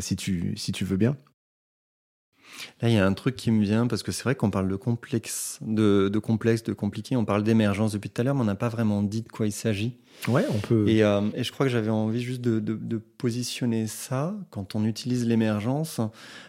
[0.00, 1.16] si tu si tu veux bien.
[2.80, 4.68] Là, il y a un truc qui me vient parce que c'est vrai qu'on parle
[4.68, 7.16] de complexe, de, de, complexe, de compliqué.
[7.16, 9.46] On parle d'émergence depuis tout à l'heure, mais on n'a pas vraiment dit de quoi
[9.46, 9.96] il s'agit.
[10.28, 10.88] Ouais, on peut.
[10.88, 14.74] Et, euh, et je crois que j'avais envie juste de, de, de, positionner ça quand
[14.74, 16.00] on utilise l'émergence.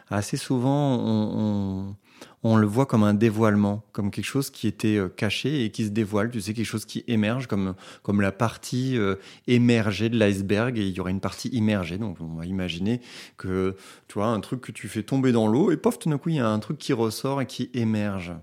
[0.09, 1.95] Assez souvent, on, on,
[2.43, 5.86] on le voit comme un dévoilement, comme quelque chose qui était euh, caché et qui
[5.86, 6.31] se dévoile.
[6.31, 9.15] Tu sais, quelque chose qui émerge comme, comme la partie euh,
[9.47, 11.97] émergée de l'iceberg et il y aurait une partie immergée.
[11.97, 13.01] Donc, on va imaginer
[13.38, 13.75] que,
[14.07, 16.29] tu vois, un truc que tu fais tomber dans l'eau et pof, tout d'un coup,
[16.29, 18.34] il y a un truc qui ressort et qui émerge.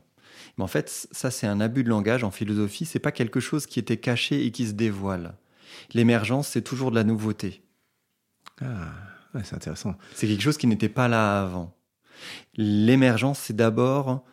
[0.57, 2.85] Mais en fait, ça, c'est un abus de langage en philosophie.
[2.85, 5.35] C'est pas quelque chose qui était caché et qui se dévoile.
[5.95, 7.63] L'émergence, c'est toujours de la nouveauté.
[8.61, 8.93] Ah,
[9.45, 9.95] c'est intéressant.
[10.15, 11.78] C'est quelque chose qui n'était pas là avant.
[12.57, 14.25] L'émergence, c'est d'abord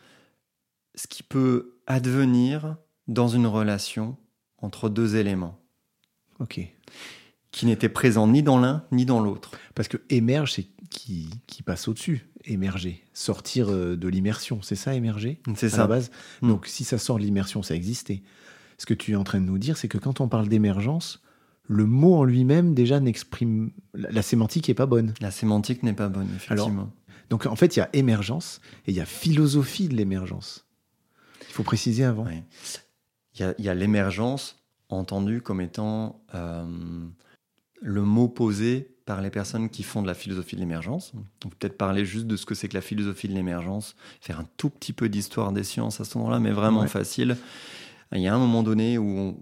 [0.95, 4.17] ce qui peut advenir dans une relation
[4.57, 5.59] entre deux éléments.
[6.39, 6.59] Ok.
[7.51, 9.51] Qui n'étaient présents ni dans l'un ni dans l'autre.
[9.75, 12.29] Parce que émerge, c'est qui, qui passe au-dessus.
[12.45, 13.03] Émerger.
[13.13, 14.61] Sortir euh, de l'immersion.
[14.61, 15.41] C'est ça, émerger?
[15.55, 15.77] C'est ça.
[15.77, 16.11] À la base?
[16.41, 16.49] Mm.
[16.49, 18.21] Donc, si ça sort de l'immersion, ça existait.
[18.77, 21.23] Ce que tu es en train de nous dire, c'est que quand on parle d'émergence,
[21.67, 23.71] le mot en lui-même déjà n'exprime.
[23.93, 25.13] La, sémantique n'est pas bonne.
[25.21, 26.91] La sémantique n'est pas bonne, effectivement.
[27.29, 30.65] Donc en fait, il y a émergence et il y a philosophie de l'émergence.
[31.41, 32.27] Il faut préciser avant.
[33.39, 34.57] Il y a, l'émergence
[34.89, 36.65] entendue comme étant euh,
[37.81, 41.13] le mot posé par les personnes qui font de la philosophie de l'émergence.
[41.45, 44.39] On peut peut-être parler juste de ce que c'est que la philosophie de l'émergence, faire
[44.39, 47.37] un tout petit peu d'histoire des sciences à ce moment-là, mais vraiment facile.
[48.11, 49.37] Il y a un moment donné où on,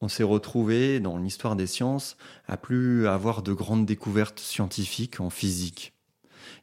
[0.00, 5.30] on s'est retrouvé dans l'histoire des sciences à plus avoir de grandes découvertes scientifiques en
[5.30, 5.95] physique.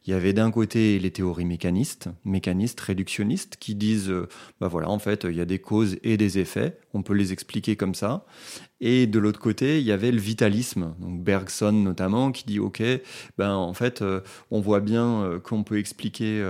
[0.06, 4.28] Il y avait d'un côté les théories mécanistes, mécanistes, réductionnistes, qui disent, euh,
[4.60, 7.78] bah en fait, il y a des causes et des effets, on peut les expliquer
[7.78, 8.26] comme ça.
[8.82, 12.84] Et de l'autre côté, il y avait le vitalisme, donc Bergson notamment, qui dit, ok,
[13.38, 14.20] ben en fait, euh,
[14.52, 16.44] on voit bien euh, qu'on peut expliquer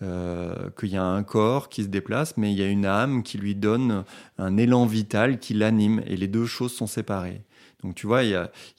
[0.00, 3.36] qu'il y a un corps qui se déplace, mais il y a une âme qui
[3.36, 4.04] lui donne
[4.38, 7.42] un élan vital qui l'anime, et les deux choses sont séparées.
[7.82, 8.30] Donc tu vois, il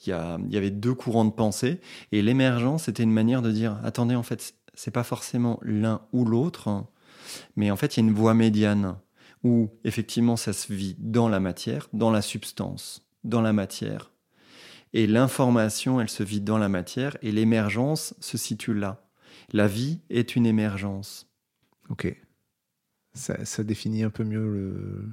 [0.06, 1.80] y, avait deux courants de pensée,
[2.12, 6.24] et l'émergence, c'était une manière de dire, attendez, en fait, c'est pas forcément l'un ou
[6.24, 6.84] l'autre,
[7.56, 8.96] mais en fait, il y a une voie médiane,
[9.42, 14.12] où effectivement, ça se vit dans la matière, dans la substance, dans la matière.
[14.92, 19.08] Et l'information, elle se vit dans la matière, et l'émergence se situe là.
[19.52, 21.26] La vie est une émergence.
[21.88, 22.14] Ok.
[23.14, 25.08] Ça définit un peu mieux le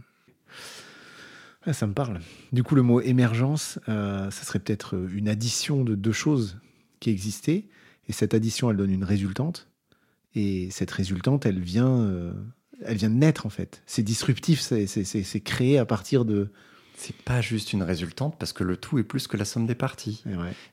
[1.67, 2.19] ah, ça me parle.
[2.51, 6.59] Du coup, le mot émergence, euh, ça serait peut-être une addition de deux choses
[6.99, 7.67] qui existaient.
[8.07, 9.67] Et cette addition, elle donne une résultante.
[10.33, 12.31] Et cette résultante, elle vient, euh,
[12.83, 13.83] elle vient de naître en fait.
[13.85, 16.51] C'est disruptif, c'est créé à partir de.
[16.95, 19.75] C'est pas juste une résultante parce que le tout est plus que la somme des
[19.75, 20.23] parties.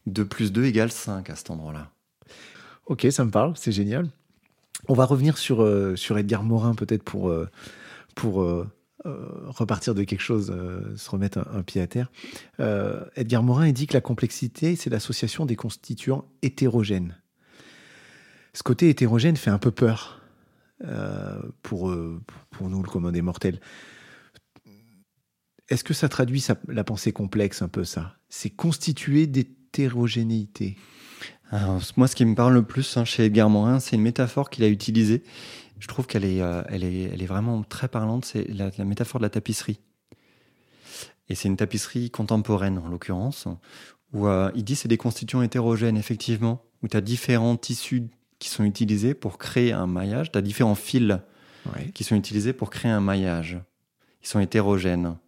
[0.07, 1.91] 2 plus 2 égale 5 à cet endroit-là.
[2.87, 4.09] Ok, ça me parle, c'est génial.
[4.89, 7.49] On va revenir sur, euh, sur Edgar Morin peut-être pour, euh,
[8.15, 8.69] pour euh,
[9.05, 10.47] repartir de quelque chose,
[10.97, 12.11] se remettre un, pied à terre.
[13.17, 17.17] Edgar Morin dit que la complexité, c'est l'association des constituants hétérogènes.
[18.55, 20.23] Ce côté hétérogène fait un peu peur
[21.63, 21.95] pour,
[22.51, 23.61] pour nous, le commun des mortels.
[25.69, 28.17] Est-ce que ça traduit la pensée complexe un peu ça?
[28.29, 30.77] C'est constitué d'hétérogénéité
[31.97, 34.65] moi, ce qui me parle le plus hein, chez Edgar Morin, c'est une métaphore qu'il
[34.65, 35.23] a utilisée.
[35.85, 38.25] Je trouve qu'elle est, euh, elle est, elle est vraiment très parlante.
[38.25, 39.81] C'est la, métaphore de la tapisserie.
[41.29, 43.49] Et c'est une tapisserie contemporaine, en l'occurrence,
[44.15, 48.05] où euh, il dit c'est des constituants hétérogènes, effectivement, où tu as différents tissus
[48.39, 50.33] qui sont utilisés pour créer un maillage.
[50.33, 51.19] Tu as différents fils
[51.93, 53.61] qui sont utilisés pour créer un maillage.
[54.23, 55.19] Ils sont hétérogènes.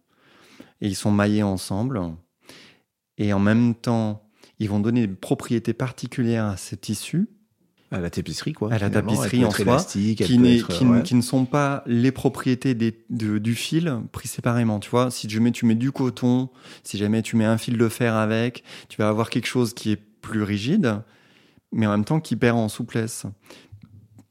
[0.81, 2.01] Et ils sont maillés ensemble.
[3.19, 7.29] Et en même temps, ils vont donner des propriétés particulières à ces tissus.
[7.89, 8.73] À la tapisserie, quoi.
[8.73, 14.01] À la tapisserie en soi, qui, qui, ne sont pas les propriétés des, du fil
[14.11, 14.79] pris séparément.
[14.79, 16.49] Tu vois, si jamais tu mets du coton,
[16.83, 19.91] si jamais tu mets un fil de fer avec, tu vas avoir quelque chose qui
[19.91, 21.01] est plus rigide,
[21.71, 23.25] mais en même temps qui perd en souplesse.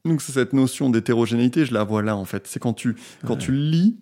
[0.05, 2.45] Donc c'est cette notion d'hétérogénéité, je la vois là en fait.
[2.45, 3.97] C'est quand tu quand tu lis,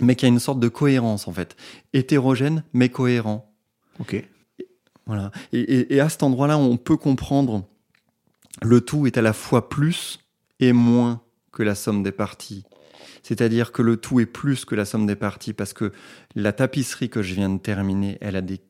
[0.00, 1.54] mais qu'il y a une sorte de cohérence en fait.
[1.92, 3.52] Hétérogène mais cohérent.
[4.00, 4.24] Ok.
[5.06, 5.30] Voilà.
[5.52, 7.64] Et, à cet endroit-là, on peut comprendre
[8.62, 10.20] le tout est à la fois plus
[10.60, 12.64] et moins que la somme des parties.
[13.22, 15.92] C'est-à-dire que le tout est plus que la somme des parties parce que
[16.34, 18.60] la tapisserie que je viens de terminer, elle a des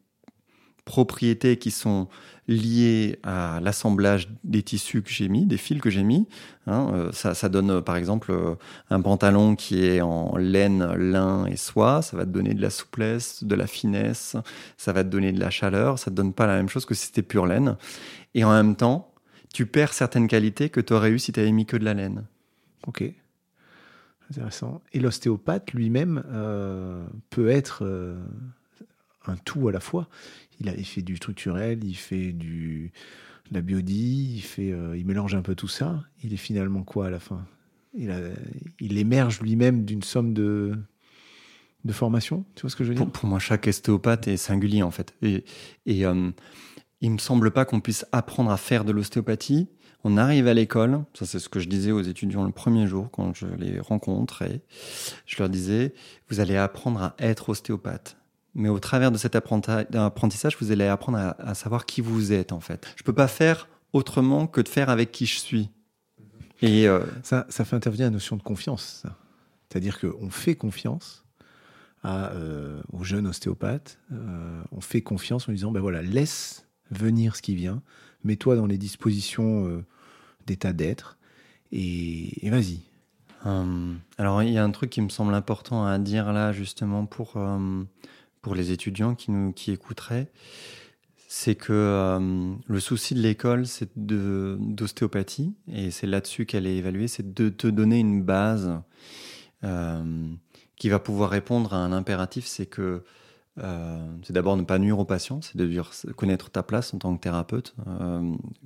[0.85, 2.09] propriétés qui sont
[2.47, 6.29] liées à l'assemblage des tissus que j'ai mis, des fils que j'ai mis.
[6.67, 8.55] Hein, euh, ça, ça, donne par exemple euh,
[8.91, 12.03] un pantalon qui est en laine, lin et soie.
[12.03, 14.37] Ça va te donner de la souplesse, de la finesse.
[14.77, 15.99] Ça va te donner de la chaleur.
[15.99, 17.77] Ça te donne pas la même chose que si c'était pure laine.
[18.35, 19.14] Et en même temps,
[19.55, 21.95] tu perds certaines qualités que tu aurais eu si tu avais mis que de la
[21.95, 22.25] laine.
[22.87, 23.03] Ok.
[24.31, 24.83] Intéressant.
[24.93, 27.87] Et l'ostéopathe lui-même euh, peut être
[29.27, 30.09] un tout à la fois
[30.61, 32.93] il, a, fait du structurel, il fait du
[33.51, 36.03] de la biodie, il fait, euh, il mélange un peu tout ça.
[36.23, 37.45] Il est finalement quoi à la fin?
[37.93, 38.19] Il, a,
[38.81, 40.75] il émerge lui-même d'une somme de
[41.85, 42.47] de formation?
[42.55, 43.11] Tu vois ce que je veux dire?
[43.11, 45.15] Pour, moi, chaque ostéopathe est singulier en fait.
[45.21, 45.45] Et,
[45.85, 46.31] et euh,
[47.05, 49.69] il me semble pas qu'on puisse apprendre à faire de l'ostéopathie.
[50.05, 53.11] On arrive à l'école, ça c'est ce que je disais aux étudiants le premier jour
[53.11, 54.61] quand je les rencontrais.
[55.25, 55.95] Je leur disais,
[56.29, 58.17] vous allez apprendre à être ostéopathe
[58.55, 62.61] mais au travers de cet apprentissage, vous allez apprendre à, savoir qui vous êtes en
[62.61, 62.87] fait.
[62.97, 65.71] Je peux pas faire autrement que de faire avec qui je suis.
[66.63, 69.05] Et euh, ça, ça fait intervenir la notion de confiance.
[69.69, 71.25] C'est-à-dire qu'on fait confiance
[72.05, 73.99] euh, aux jeunes ostéopathes.
[74.13, 77.83] Euh, on fait confiance en disant ben voilà, laisse venir ce qui vient,
[78.25, 79.85] mets-toi dans les dispositions
[80.47, 81.19] d'état d'être
[81.73, 82.81] et, vas-y.
[83.45, 87.05] Hum, alors il y a un truc qui me semble important à dire là justement
[87.05, 87.87] pour hum,
[88.41, 90.31] pour les étudiants qui nous qui écouteraient,
[91.37, 97.09] c'est que euh, le souci de l'école, c'est d'ostéopathie, et c'est là-dessus qu'elle est évaluée,
[97.09, 98.81] c'est de te donner une base
[99.65, 100.29] euh,
[100.77, 103.03] qui va pouvoir répondre à un impératif, c'est que
[103.63, 106.99] euh, c'est d'abord ne pas nuire aux patients, c'est de dire, connaître ta place en
[106.99, 107.75] tant que thérapeute,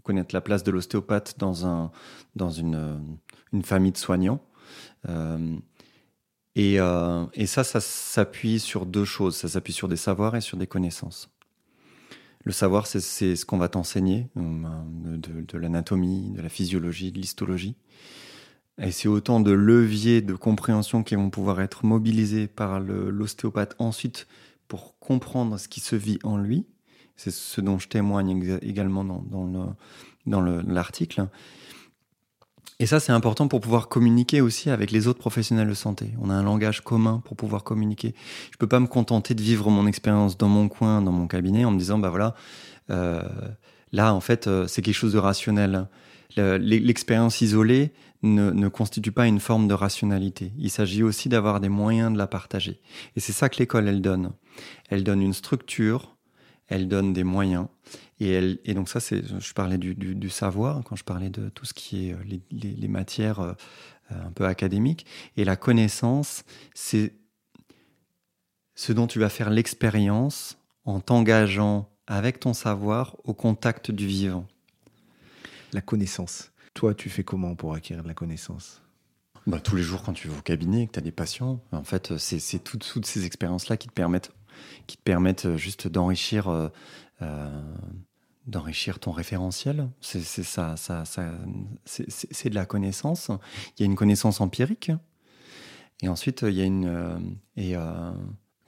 [0.03, 1.91] connaître la place de l'ostéopathe dans, un,
[2.37, 3.01] dans une,
[3.53, 4.41] une famille de soignants.
[6.59, 9.37] Euh, et, ça, ça s'appuie sur deux choses.
[9.37, 11.31] Ça s'appuie sur des savoirs et sur des connaissances.
[12.45, 17.77] Le savoir, c'est ce qu'on va t'enseigner, euh, de, l'anatomie, de la physiologie, de l'histologie.
[18.81, 24.29] Et c'est autant de leviers de compréhension qui vont pouvoir être mobilisés par l'ostéopathe ensuite
[24.69, 26.67] pour comprendre ce qui se vit en lui.
[27.17, 31.29] C'est ce dont je témoigne également dans l'article.
[32.81, 36.13] Et ça, c'est important pour pouvoir communiquer aussi avec les autres professionnels de santé.
[36.21, 38.15] On a un langage commun pour pouvoir communiquer.
[38.53, 41.65] Je peux pas me contenter de vivre mon expérience dans mon coin, dans mon cabinet,
[41.65, 42.37] en me disant, bah voilà,
[42.91, 43.21] euh,
[43.91, 45.89] là, en fait, euh, c'est quelque chose de rationnel.
[46.37, 50.53] L'expérience isolée ne, ne constitue pas une forme de rationalité.
[50.59, 52.81] Il s'agit aussi d'avoir des moyens de la partager.
[53.17, 54.33] Et c'est ça que l'école, elle donne.
[54.89, 56.17] Elle donne une structure,
[56.67, 57.67] elle donne des moyens.
[58.21, 61.65] Et, elle, donc ça, c'est, je parlais du, du, savoir quand je parlais de tout
[61.65, 63.53] ce qui est euh, les, matières euh,
[64.11, 65.07] un peu académiques.
[65.37, 66.45] Et la connaissance,
[66.75, 67.15] c'est
[68.75, 74.47] ce dont tu vas faire l'expérience en t'engageant avec ton savoir au contact du vivant.
[75.73, 76.51] La connaissance.
[76.79, 78.83] Toi, tu fais comment pour acquérir de la connaissance?
[79.49, 81.83] Bah, Tous les jours quand tu vas au cabinet, que tu as des patients, en
[81.83, 84.31] fait, c'est toutes, toutes ces expériences-là qui te permettent,
[84.87, 86.69] qui te permettent juste d'enrichir euh,
[87.21, 87.61] euh,
[88.47, 89.91] d'enrichir ton référentiel.
[90.01, 91.03] C'est ça, ça,
[91.85, 93.33] c'est de la connaissance.
[93.77, 94.93] Il y a une connaissance empirique.
[96.01, 96.87] Et ensuite, il y a une...
[96.87, 97.19] Euh,
[97.57, 97.75] et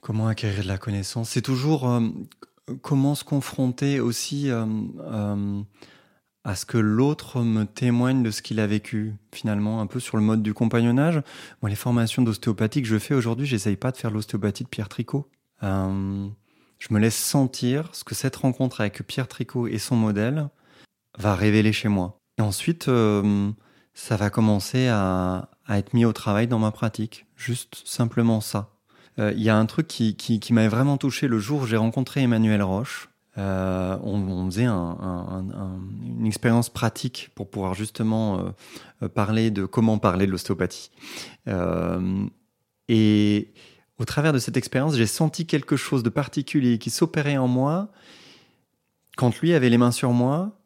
[0.01, 1.29] comment acquérir de la connaissance?
[1.29, 1.89] C'est toujours
[2.81, 4.49] comment se confronter aussi
[6.43, 10.17] à ce que l'autre me témoigne de ce qu'il a vécu, finalement, un peu sur
[10.17, 11.21] le mode du compagnonnage.
[11.61, 14.89] Moi, les formations d'ostéopathie que je fais aujourd'hui, j'essaye pas de faire l'ostéopathie de Pierre
[14.89, 15.29] Tricot.
[15.63, 16.27] Euh,
[16.79, 20.49] je me laisse sentir ce que cette rencontre avec Pierre Tricot et son modèle
[21.19, 22.17] va révéler chez moi.
[22.39, 23.51] Et ensuite, euh,
[23.93, 27.27] ça va commencer à, être mis au travail dans ma pratique.
[27.35, 28.71] Juste simplement ça.
[29.19, 31.67] Euh, il y a un truc qui, qui, qui m'avait vraiment touché le jour où
[31.67, 33.10] j'ai rencontré Emmanuel Roche.
[33.37, 38.53] Euh, on, faisait une expérience pratique pour pouvoir justement
[39.01, 40.91] euh, parler de comment parler de l'ostéopathie.
[41.47, 42.25] Euh,
[42.89, 43.53] et
[43.97, 47.91] au travers de cette expérience, j'ai senti quelque chose de particulier qui s'opérait en moi
[49.15, 50.57] quand lui avait les mains sur moi,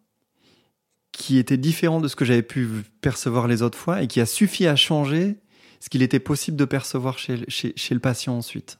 [1.11, 2.68] qui était différent de ce que j'avais pu
[3.01, 5.38] percevoir les autres fois et qui a suffi à changer
[5.80, 8.80] ce qu'il était possible de percevoir chez le patient ensuite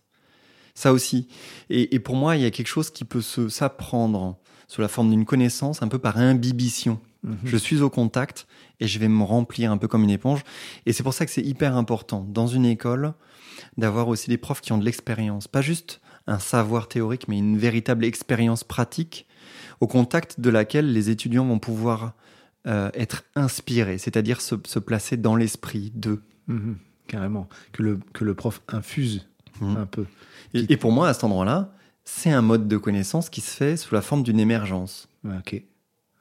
[0.76, 1.28] ça aussi.
[1.70, 5.26] Et, pour moi, il y a quelque chose qui peut s'apprendre sous la forme d'une
[5.26, 7.00] connaissance, un peu par imbibition.
[7.24, 7.38] Mhm.
[7.46, 8.46] Je suis au contact
[8.80, 10.44] et je vais me remplir un peu comme une éponge.
[10.86, 13.14] Et c'est pour ça que c'est hyper important dans une école
[13.78, 17.58] d'avoir aussi des profs qui ont de l'expérience, pas juste un savoir théorique, mais une
[17.58, 19.28] véritable expérience pratique
[19.80, 22.14] au contact de laquelle les étudiants vont pouvoir
[22.68, 26.24] euh, être inspirés, c'est-à-dire se, placer dans l'esprit d'eux.
[26.48, 26.78] Mhm.
[27.08, 29.28] carrément, que le, que le prof infuse
[29.62, 29.78] mhm.
[29.78, 30.06] un peu.
[30.54, 33.94] Et, pour moi, à cet endroit-là, c'est un mode de connaissance qui se fait sous
[33.94, 35.08] la forme d'une émergence.
[35.26, 35.62] Ok.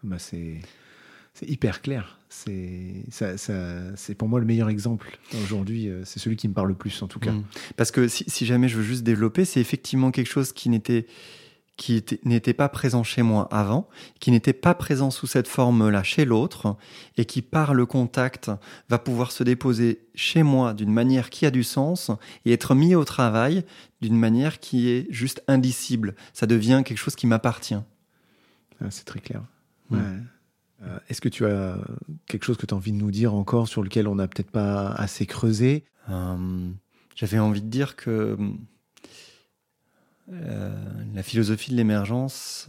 [0.03, 0.61] Bah c'est
[1.43, 2.19] hyper clair.
[2.29, 3.05] C'est
[3.97, 5.89] c'est pour moi le meilleur exemple aujourd'hui.
[5.89, 7.33] Euh, c'est celui qui me parle le plus en tout cas.
[7.33, 7.45] Mm.
[7.77, 11.07] Parce que si, si, jamais je veux juste développer, c'est effectivement quelque chose qui n'était
[11.77, 13.89] qui n'était pas présent chez moi avant,
[14.21, 16.77] qui n'était pas présent sous cette forme-là chez l'autre,
[17.17, 18.51] et qui par le contact
[18.89, 22.11] va pouvoir se déposer chez moi d'une manière qui a du sens
[22.45, 23.65] et être mis au travail
[24.01, 26.15] d'une manière qui est juste indicible.
[26.33, 27.75] Ça devient quelque chose qui m'appartient.
[28.81, 29.43] Ah, c'est très clair.
[29.93, 30.19] Euh,
[31.09, 31.79] est-ce que tu as
[32.27, 34.51] quelque chose que tu as envie de nous dire encore sur lequel on n'a peut-être
[34.51, 35.85] pas assez creusé?
[36.11, 36.71] Euh,
[37.17, 38.37] J'avais envie de dire que
[40.29, 42.69] la philosophie de l'émergence,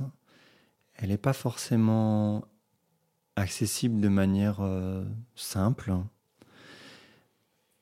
[0.96, 2.46] elle n'est pas forcément
[3.36, 5.04] accessible de manière euh,
[5.36, 5.94] simple.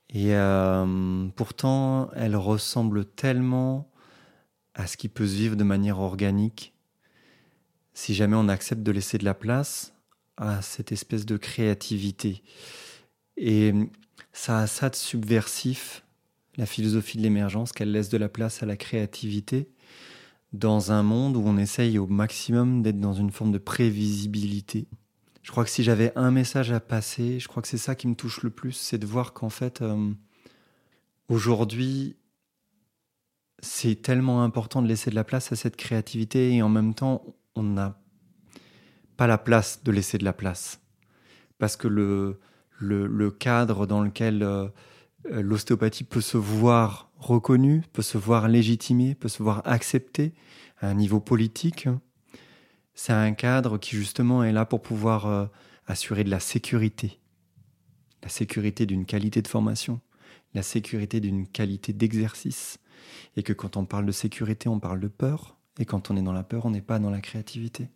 [0.10, 3.90] Et euh, pourtant, elle ressemble tellement
[4.76, 6.74] à ce qui peut se vivre de manière organique
[7.94, 9.94] si jamais on accepte de laisser de la place
[10.38, 12.42] à cette espèce de créativité.
[13.38, 13.74] Et
[14.32, 16.04] ça a ça de subversif
[16.58, 19.70] la philosophie de l'émergence, qu'elle laisse de la place à la créativité
[20.52, 24.88] dans un monde où on essaye au maximum d'être dans une forme de prévisibilité.
[25.42, 28.08] Je crois que si j'avais un message à passer, je crois que c'est ça qui
[28.08, 30.12] me touche le plus, c'est de voir qu'en fait, euh,
[31.28, 32.16] aujourd'hui,
[33.60, 37.26] c'est tellement important de laisser de la place à cette créativité et en même temps,
[37.56, 38.00] on n'a
[39.18, 40.80] pas la place de laisser de la place.
[41.58, 42.40] Parce que le,
[42.78, 44.44] le, cadre dans lequel...
[44.44, 44.68] Euh,
[45.30, 50.34] l'ostéopathie peut se voir reconnue, peut se voir légitimée, peut se voir acceptée
[50.80, 51.88] à un niveau politique.
[52.94, 55.46] C'est un cadre qui justement est là pour pouvoir euh,
[55.88, 57.20] assurer de la sécurité,
[58.22, 60.00] la sécurité d'une qualité de formation,
[60.54, 62.80] la sécurité d'une qualité d'exercice,
[63.36, 66.22] et que quand on parle de sécurité, on parle de peur, et quand on est
[66.22, 67.90] dans la peur, on n'est pas dans la créativité.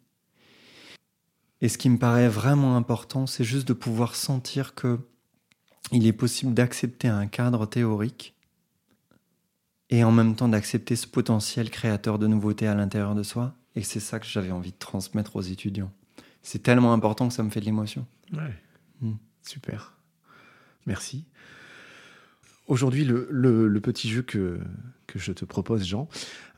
[1.61, 4.99] Et ce qui me paraît vraiment important, c'est juste de pouvoir sentir que
[5.91, 8.35] il est possible d'accepter un cadre théorique
[9.89, 13.55] et en même temps d'accepter ce potentiel créateur de nouveautés à l'intérieur de soi.
[13.75, 15.91] Et c'est ça que j'avais envie de transmettre aux étudiants.
[16.41, 18.05] C'est tellement important que ça me fait de l'émotion.
[18.33, 18.53] Ouais.
[19.01, 19.15] Hmm.
[19.43, 19.93] Super.
[20.85, 21.25] Merci.
[22.67, 24.59] Aujourd'hui, le, petit jeu que,
[25.05, 26.09] que je te propose, Jean,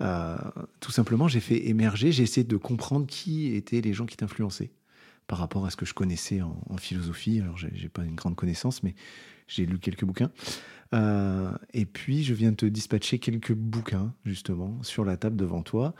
[0.02, 0.38] euh,
[0.80, 4.72] tout simplement, j'ai fait émerger, j'ai essayé de comprendre qui étaient les gens qui t'influençaient
[5.30, 7.40] par rapport à ce que je connaissais en, philosophie.
[7.40, 8.96] Alors, j'ai pas une grande connaissance, mais
[9.48, 10.32] j'ai lu quelques bouquins.
[10.96, 15.62] Euh, et puis, je viens de te dispatcher quelques bouquins, justement, sur la table devant
[15.62, 15.94] toi.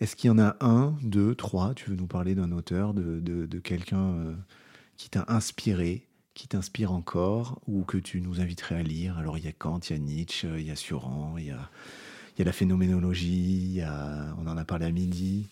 [0.00, 1.72] Est-ce qu'il y en a un, deux, trois?
[1.74, 4.34] Tu veux nous parler d'un auteur, de, de, quelqu'un euh,
[4.96, 9.18] qui t'a inspiré, qui t'inspire encore, ou que tu nous inviterais à lire?
[9.18, 11.52] Alors, il y a Kant, il y a Nietzsche, il y a Suran, il y
[11.52, 11.70] a,
[12.44, 13.82] la phénoménologie,
[14.36, 15.48] on en a parlé à midi.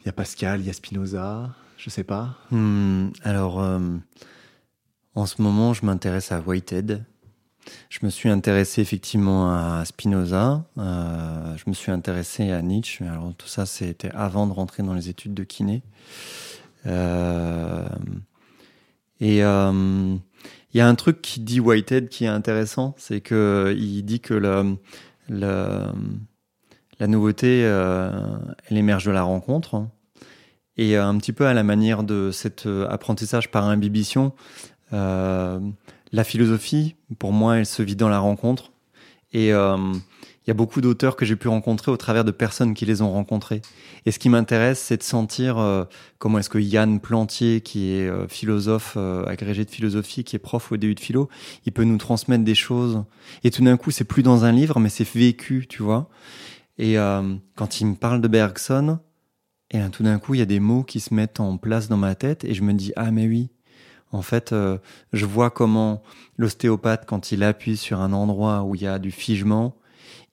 [0.00, 2.36] Il y a Pascal, il y a Spinoza, je sais pas.
[2.50, 3.78] Hmm, alors, euh,
[5.14, 7.04] En ce moment, je m'intéresse à Whitehead.
[7.88, 10.64] Je me suis intéressé effectivement à Spinoza.
[10.76, 13.04] Euh, je me suis intéressé à Nietzsche.
[13.06, 15.82] Alors tout ça, c'était avant de rentrer dans les études de kiné.
[16.86, 17.88] Euh,
[19.20, 20.20] et il
[20.74, 24.34] y a un truc qui dit Whitehead qui est intéressant, c'est que il dit que
[24.34, 24.66] la
[27.06, 29.86] nouveauté, elle émerge de la rencontre.
[30.76, 34.32] Et un petit peu à la manière de cet apprentissage par imbibition,
[34.94, 35.58] euh,
[36.12, 38.72] la philosophie, pour moi, elle se vit dans la rencontre.
[39.32, 42.74] Et euh, il y a beaucoup d'auteurs que j'ai pu rencontrer au travers de personnes
[42.74, 43.62] qui les ont rencontrés.
[44.06, 45.84] Et ce qui m'intéresse, c'est de sentir euh,
[46.18, 48.96] comment est-ce que Yann Plantier, qui est philosophe,
[49.26, 51.28] agrégé de philosophie, qui est prof au DU de philo,
[51.66, 53.02] il peut nous transmettre des choses.
[53.42, 56.08] Et tout d'un coup, c'est plus dans un livre, mais c'est vécu, tu vois.
[56.78, 56.96] Et
[57.56, 58.98] quand il me parle de Bergson,
[59.70, 61.96] et tout d'un coup, il y a des mots qui se mettent en place dans
[61.96, 63.50] ma tête, et je me dis ah mais oui,
[64.12, 64.78] en fait, euh,
[65.12, 66.02] je vois comment
[66.36, 69.74] l'ostéopathe, quand il appuie sur un endroit où il y a du figement,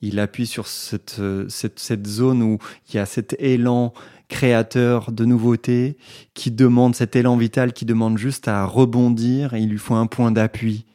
[0.02, 2.60] il appuie sur cette, euh, cette, cette zone où
[2.90, 3.94] il y a cet élan
[4.28, 5.98] créateur de nouveauté
[6.34, 10.08] qui demande cet élan vital qui demande juste à rebondir et il lui faut un
[10.08, 10.86] point d'appui.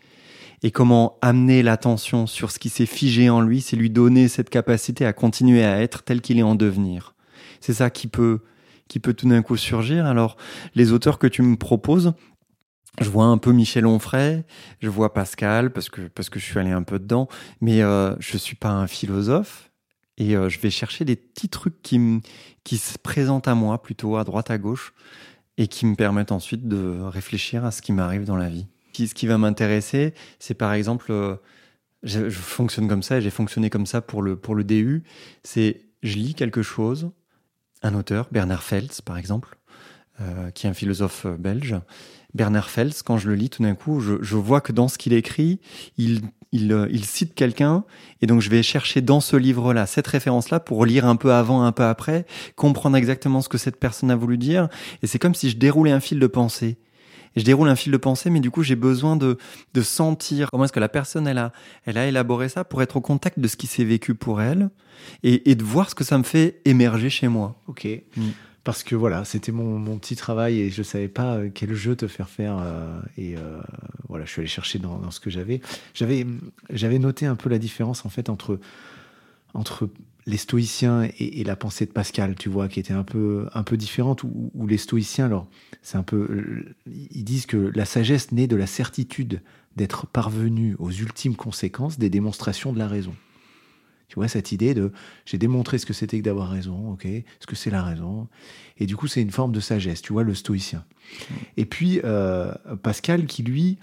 [0.63, 4.49] Et comment amener l'attention sur ce qui s'est figé en lui, c'est lui donner cette
[4.49, 7.16] capacité à continuer à être tel qu'il est en devenir.
[7.61, 8.41] C'est ça qui peut,
[8.89, 10.07] qui peut tout d'un coup surgir.
[10.07, 10.37] Alors,
[10.75, 12.15] les auteurs que tu me proposes,
[13.01, 14.45] je vois un peu Michel Onfray,
[14.81, 17.29] je vois Pascal parce que parce que je suis allé un peu dedans,
[17.61, 19.71] mais euh, je suis pas un philosophe
[20.17, 22.01] et euh, je vais chercher des petits trucs qui
[22.65, 24.95] qui se présentent à moi plutôt à droite à gauche
[25.59, 28.67] et qui me permettent ensuite de réfléchir à ce qui m'arrive dans la vie.
[28.95, 31.37] Ce qui va m'intéresser, c'est par exemple, euh,
[32.03, 35.03] je, je, fonctionne comme ça j'ai fonctionné comme ça pour le pour le DU.
[35.43, 37.11] C'est je lis quelque chose,
[37.87, 39.57] un auteur, Bernard Feltz par exemple,
[40.21, 41.77] euh, qui est un philosophe belge
[42.37, 45.15] Bernard Fels, quand je le lis tout d'un coup, je, vois que dans ce qu'il
[45.15, 45.59] écrit,
[45.97, 46.21] il,
[46.55, 47.85] euh, il, cite quelqu'un,
[48.21, 51.63] et donc je vais chercher dans ce livre-là cette référence-là pour lire un peu avant,
[51.63, 54.69] un peu après, comprendre exactement ce que cette personne a voulu dire,
[55.03, 56.77] et c'est comme si je déroulais un fil de pensée.
[57.37, 59.39] Et je déroule un fil de pensée, mais du coup, j'ai besoin de,
[59.75, 61.53] de sentir comment est-ce que la personne, elle a,
[61.85, 64.71] elle a élaboré ça pour être au contact de ce qui s'est vécu pour elle
[65.23, 67.61] et, et, de voir ce que ça me fait émerger chez moi.
[67.69, 67.87] Ok.
[68.17, 68.23] Mm
[68.67, 71.95] parce que voilà, c'était mon, mon, petit travail et je savais pas euh, quel jeu
[71.95, 72.59] te faire faire.
[72.61, 73.61] Euh, et euh,
[74.09, 75.61] voilà, je suis allé chercher dans, dans ce que j'avais.
[75.95, 76.27] J'avais,
[76.71, 78.59] j'avais noté un peu la différence en fait entre
[79.55, 79.89] entre
[80.27, 83.63] les stoïciens et, et, la pensée de Pascal, tu vois, qui était un peu un
[83.63, 84.25] peu différente.
[84.25, 85.49] Où, les stoïciens, alors,
[85.83, 89.41] c'est un peu, ils disent que la sagesse naît de la certitude
[89.77, 93.15] d'être parvenu aux ultimes conséquences des démonstrations de la raison.
[94.09, 94.93] Tu vois, cette idée de
[95.25, 97.07] j'ai démontré ce que c'était que d'avoir raison, ok,
[97.41, 98.29] ce que c'est la raison.
[98.79, 100.85] Et du coup, c'est une forme de sagesse, tu vois, le stoïcien.
[101.57, 102.53] Et puis, euh,
[102.83, 103.79] Pascal, qui lui,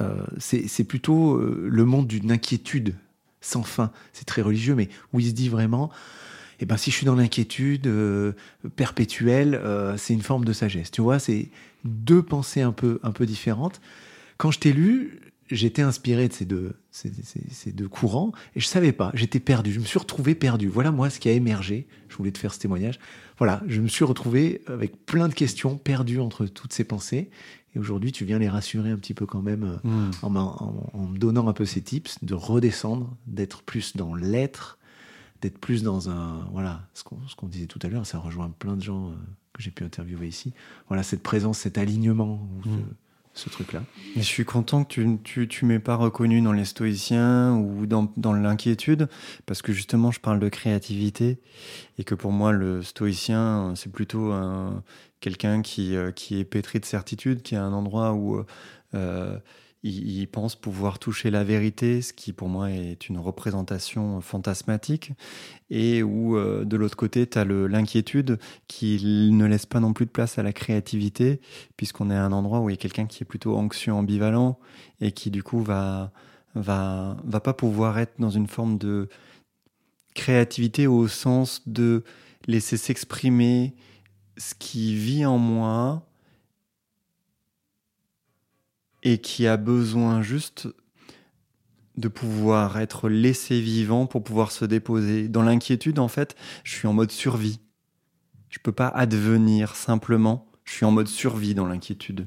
[0.00, 2.94] euh, c'est plutôt euh, le monde d'une inquiétude
[3.40, 3.90] sans fin.
[4.12, 5.90] C'est très religieux, mais où il se dit vraiment,
[6.60, 7.90] eh ben, si je suis dans l'inquiétude
[8.76, 9.60] perpétuelle,
[9.96, 10.90] c'est une forme de sagesse.
[10.90, 11.48] Tu vois, c'est
[11.84, 13.80] deux pensées un peu, un peu différentes.
[14.36, 15.20] Quand je t'ai lu,
[15.50, 19.80] j'étais inspiré de ces deux, ces, deux courants et je savais pas, j'étais perdu, je
[19.80, 20.68] me suis retrouvé perdu.
[20.68, 21.86] Voilà moi ce qui a émergé.
[22.08, 22.98] Je voulais te faire ce témoignage.
[23.38, 27.30] Voilà, je me suis retrouvé avec plein de questions perdues entre toutes ces pensées.
[27.74, 30.10] Et aujourd'hui, tu viens les rassurer un petit peu quand même euh, hmm.
[30.22, 30.36] en,
[30.92, 34.78] en, me donnant un peu ces tips de redescendre, d'être plus dans l'être,
[35.40, 38.06] d'être plus dans un voilà ce qu'on disait tout à l'heure.
[38.06, 39.14] Ça rejoint plein de gens euh,
[39.52, 40.52] que j'ai pu interviewer ici.
[40.88, 42.48] Voilà cette présence, cet alignement.
[43.40, 43.82] Ce truc-là.
[44.16, 48.12] je suis content que tu tu, tu m'aies pas reconnu dans les stoïciens ou dans,
[48.16, 49.08] dans l'inquiétude,
[49.46, 51.38] parce que justement, je parle de créativité
[51.98, 54.82] et que pour moi, le stoïcien, c'est plutôt un,
[55.20, 58.44] quelqu'un qui, euh, qui est pétri de certitude, qui est un endroit où
[58.94, 59.38] euh,
[59.82, 65.12] il, pense pouvoir toucher la vérité, ce qui pour moi est une représentation fantasmatique,
[65.70, 70.06] et où euh, de l'autre côté, tu as l'inquiétude qui ne laisse pas non plus
[70.06, 71.40] de place à la créativité,
[71.76, 74.58] puisqu'on est à un endroit où il y a quelqu'un qui est plutôt anxieux, ambivalent,
[75.00, 76.12] et qui du coup va,
[76.54, 79.08] va, va pas pouvoir être dans une forme de
[80.14, 82.04] créativité au sens de
[82.46, 83.74] laisser s'exprimer
[84.36, 86.09] ce qui vit en moi
[89.02, 90.68] et qui a besoin juste
[91.96, 95.28] de pouvoir être laissé vivant pour pouvoir se déposer.
[95.28, 97.60] Dans l'inquiétude, en fait, je suis en mode survie.
[98.48, 100.46] Je peux pas advenir simplement.
[100.64, 102.26] Je suis en mode survie dans l'inquiétude.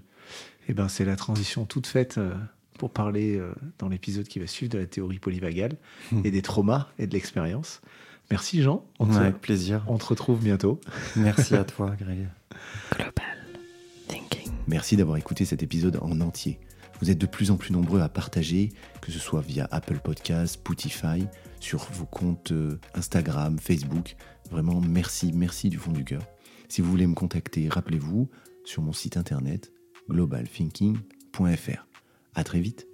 [0.67, 2.33] Eh ben, c'est la transition toute faite euh,
[2.77, 5.77] pour parler euh, dans l'épisode qui va suivre de la théorie polyvagale
[6.11, 6.21] hmm.
[6.23, 7.81] et des traumas et de l'expérience.
[8.31, 8.85] Merci Jean.
[8.99, 9.83] avec plaisir.
[9.87, 10.79] On te retrouve bientôt.
[11.15, 12.29] Merci à toi, Greg.
[14.67, 16.59] Merci d'avoir écouté cet épisode en entier.
[17.01, 18.69] Vous êtes de plus en plus nombreux à partager,
[19.01, 21.25] que ce soit via Apple Podcasts, Spotify,
[21.59, 24.15] sur vos comptes euh, Instagram, Facebook.
[24.51, 26.21] Vraiment, merci, merci du fond du cœur.
[26.69, 28.29] Si vous voulez me contacter, rappelez-vous
[28.63, 29.73] sur mon site internet
[30.09, 31.87] globalthinking.fr.
[32.35, 32.87] À très vite.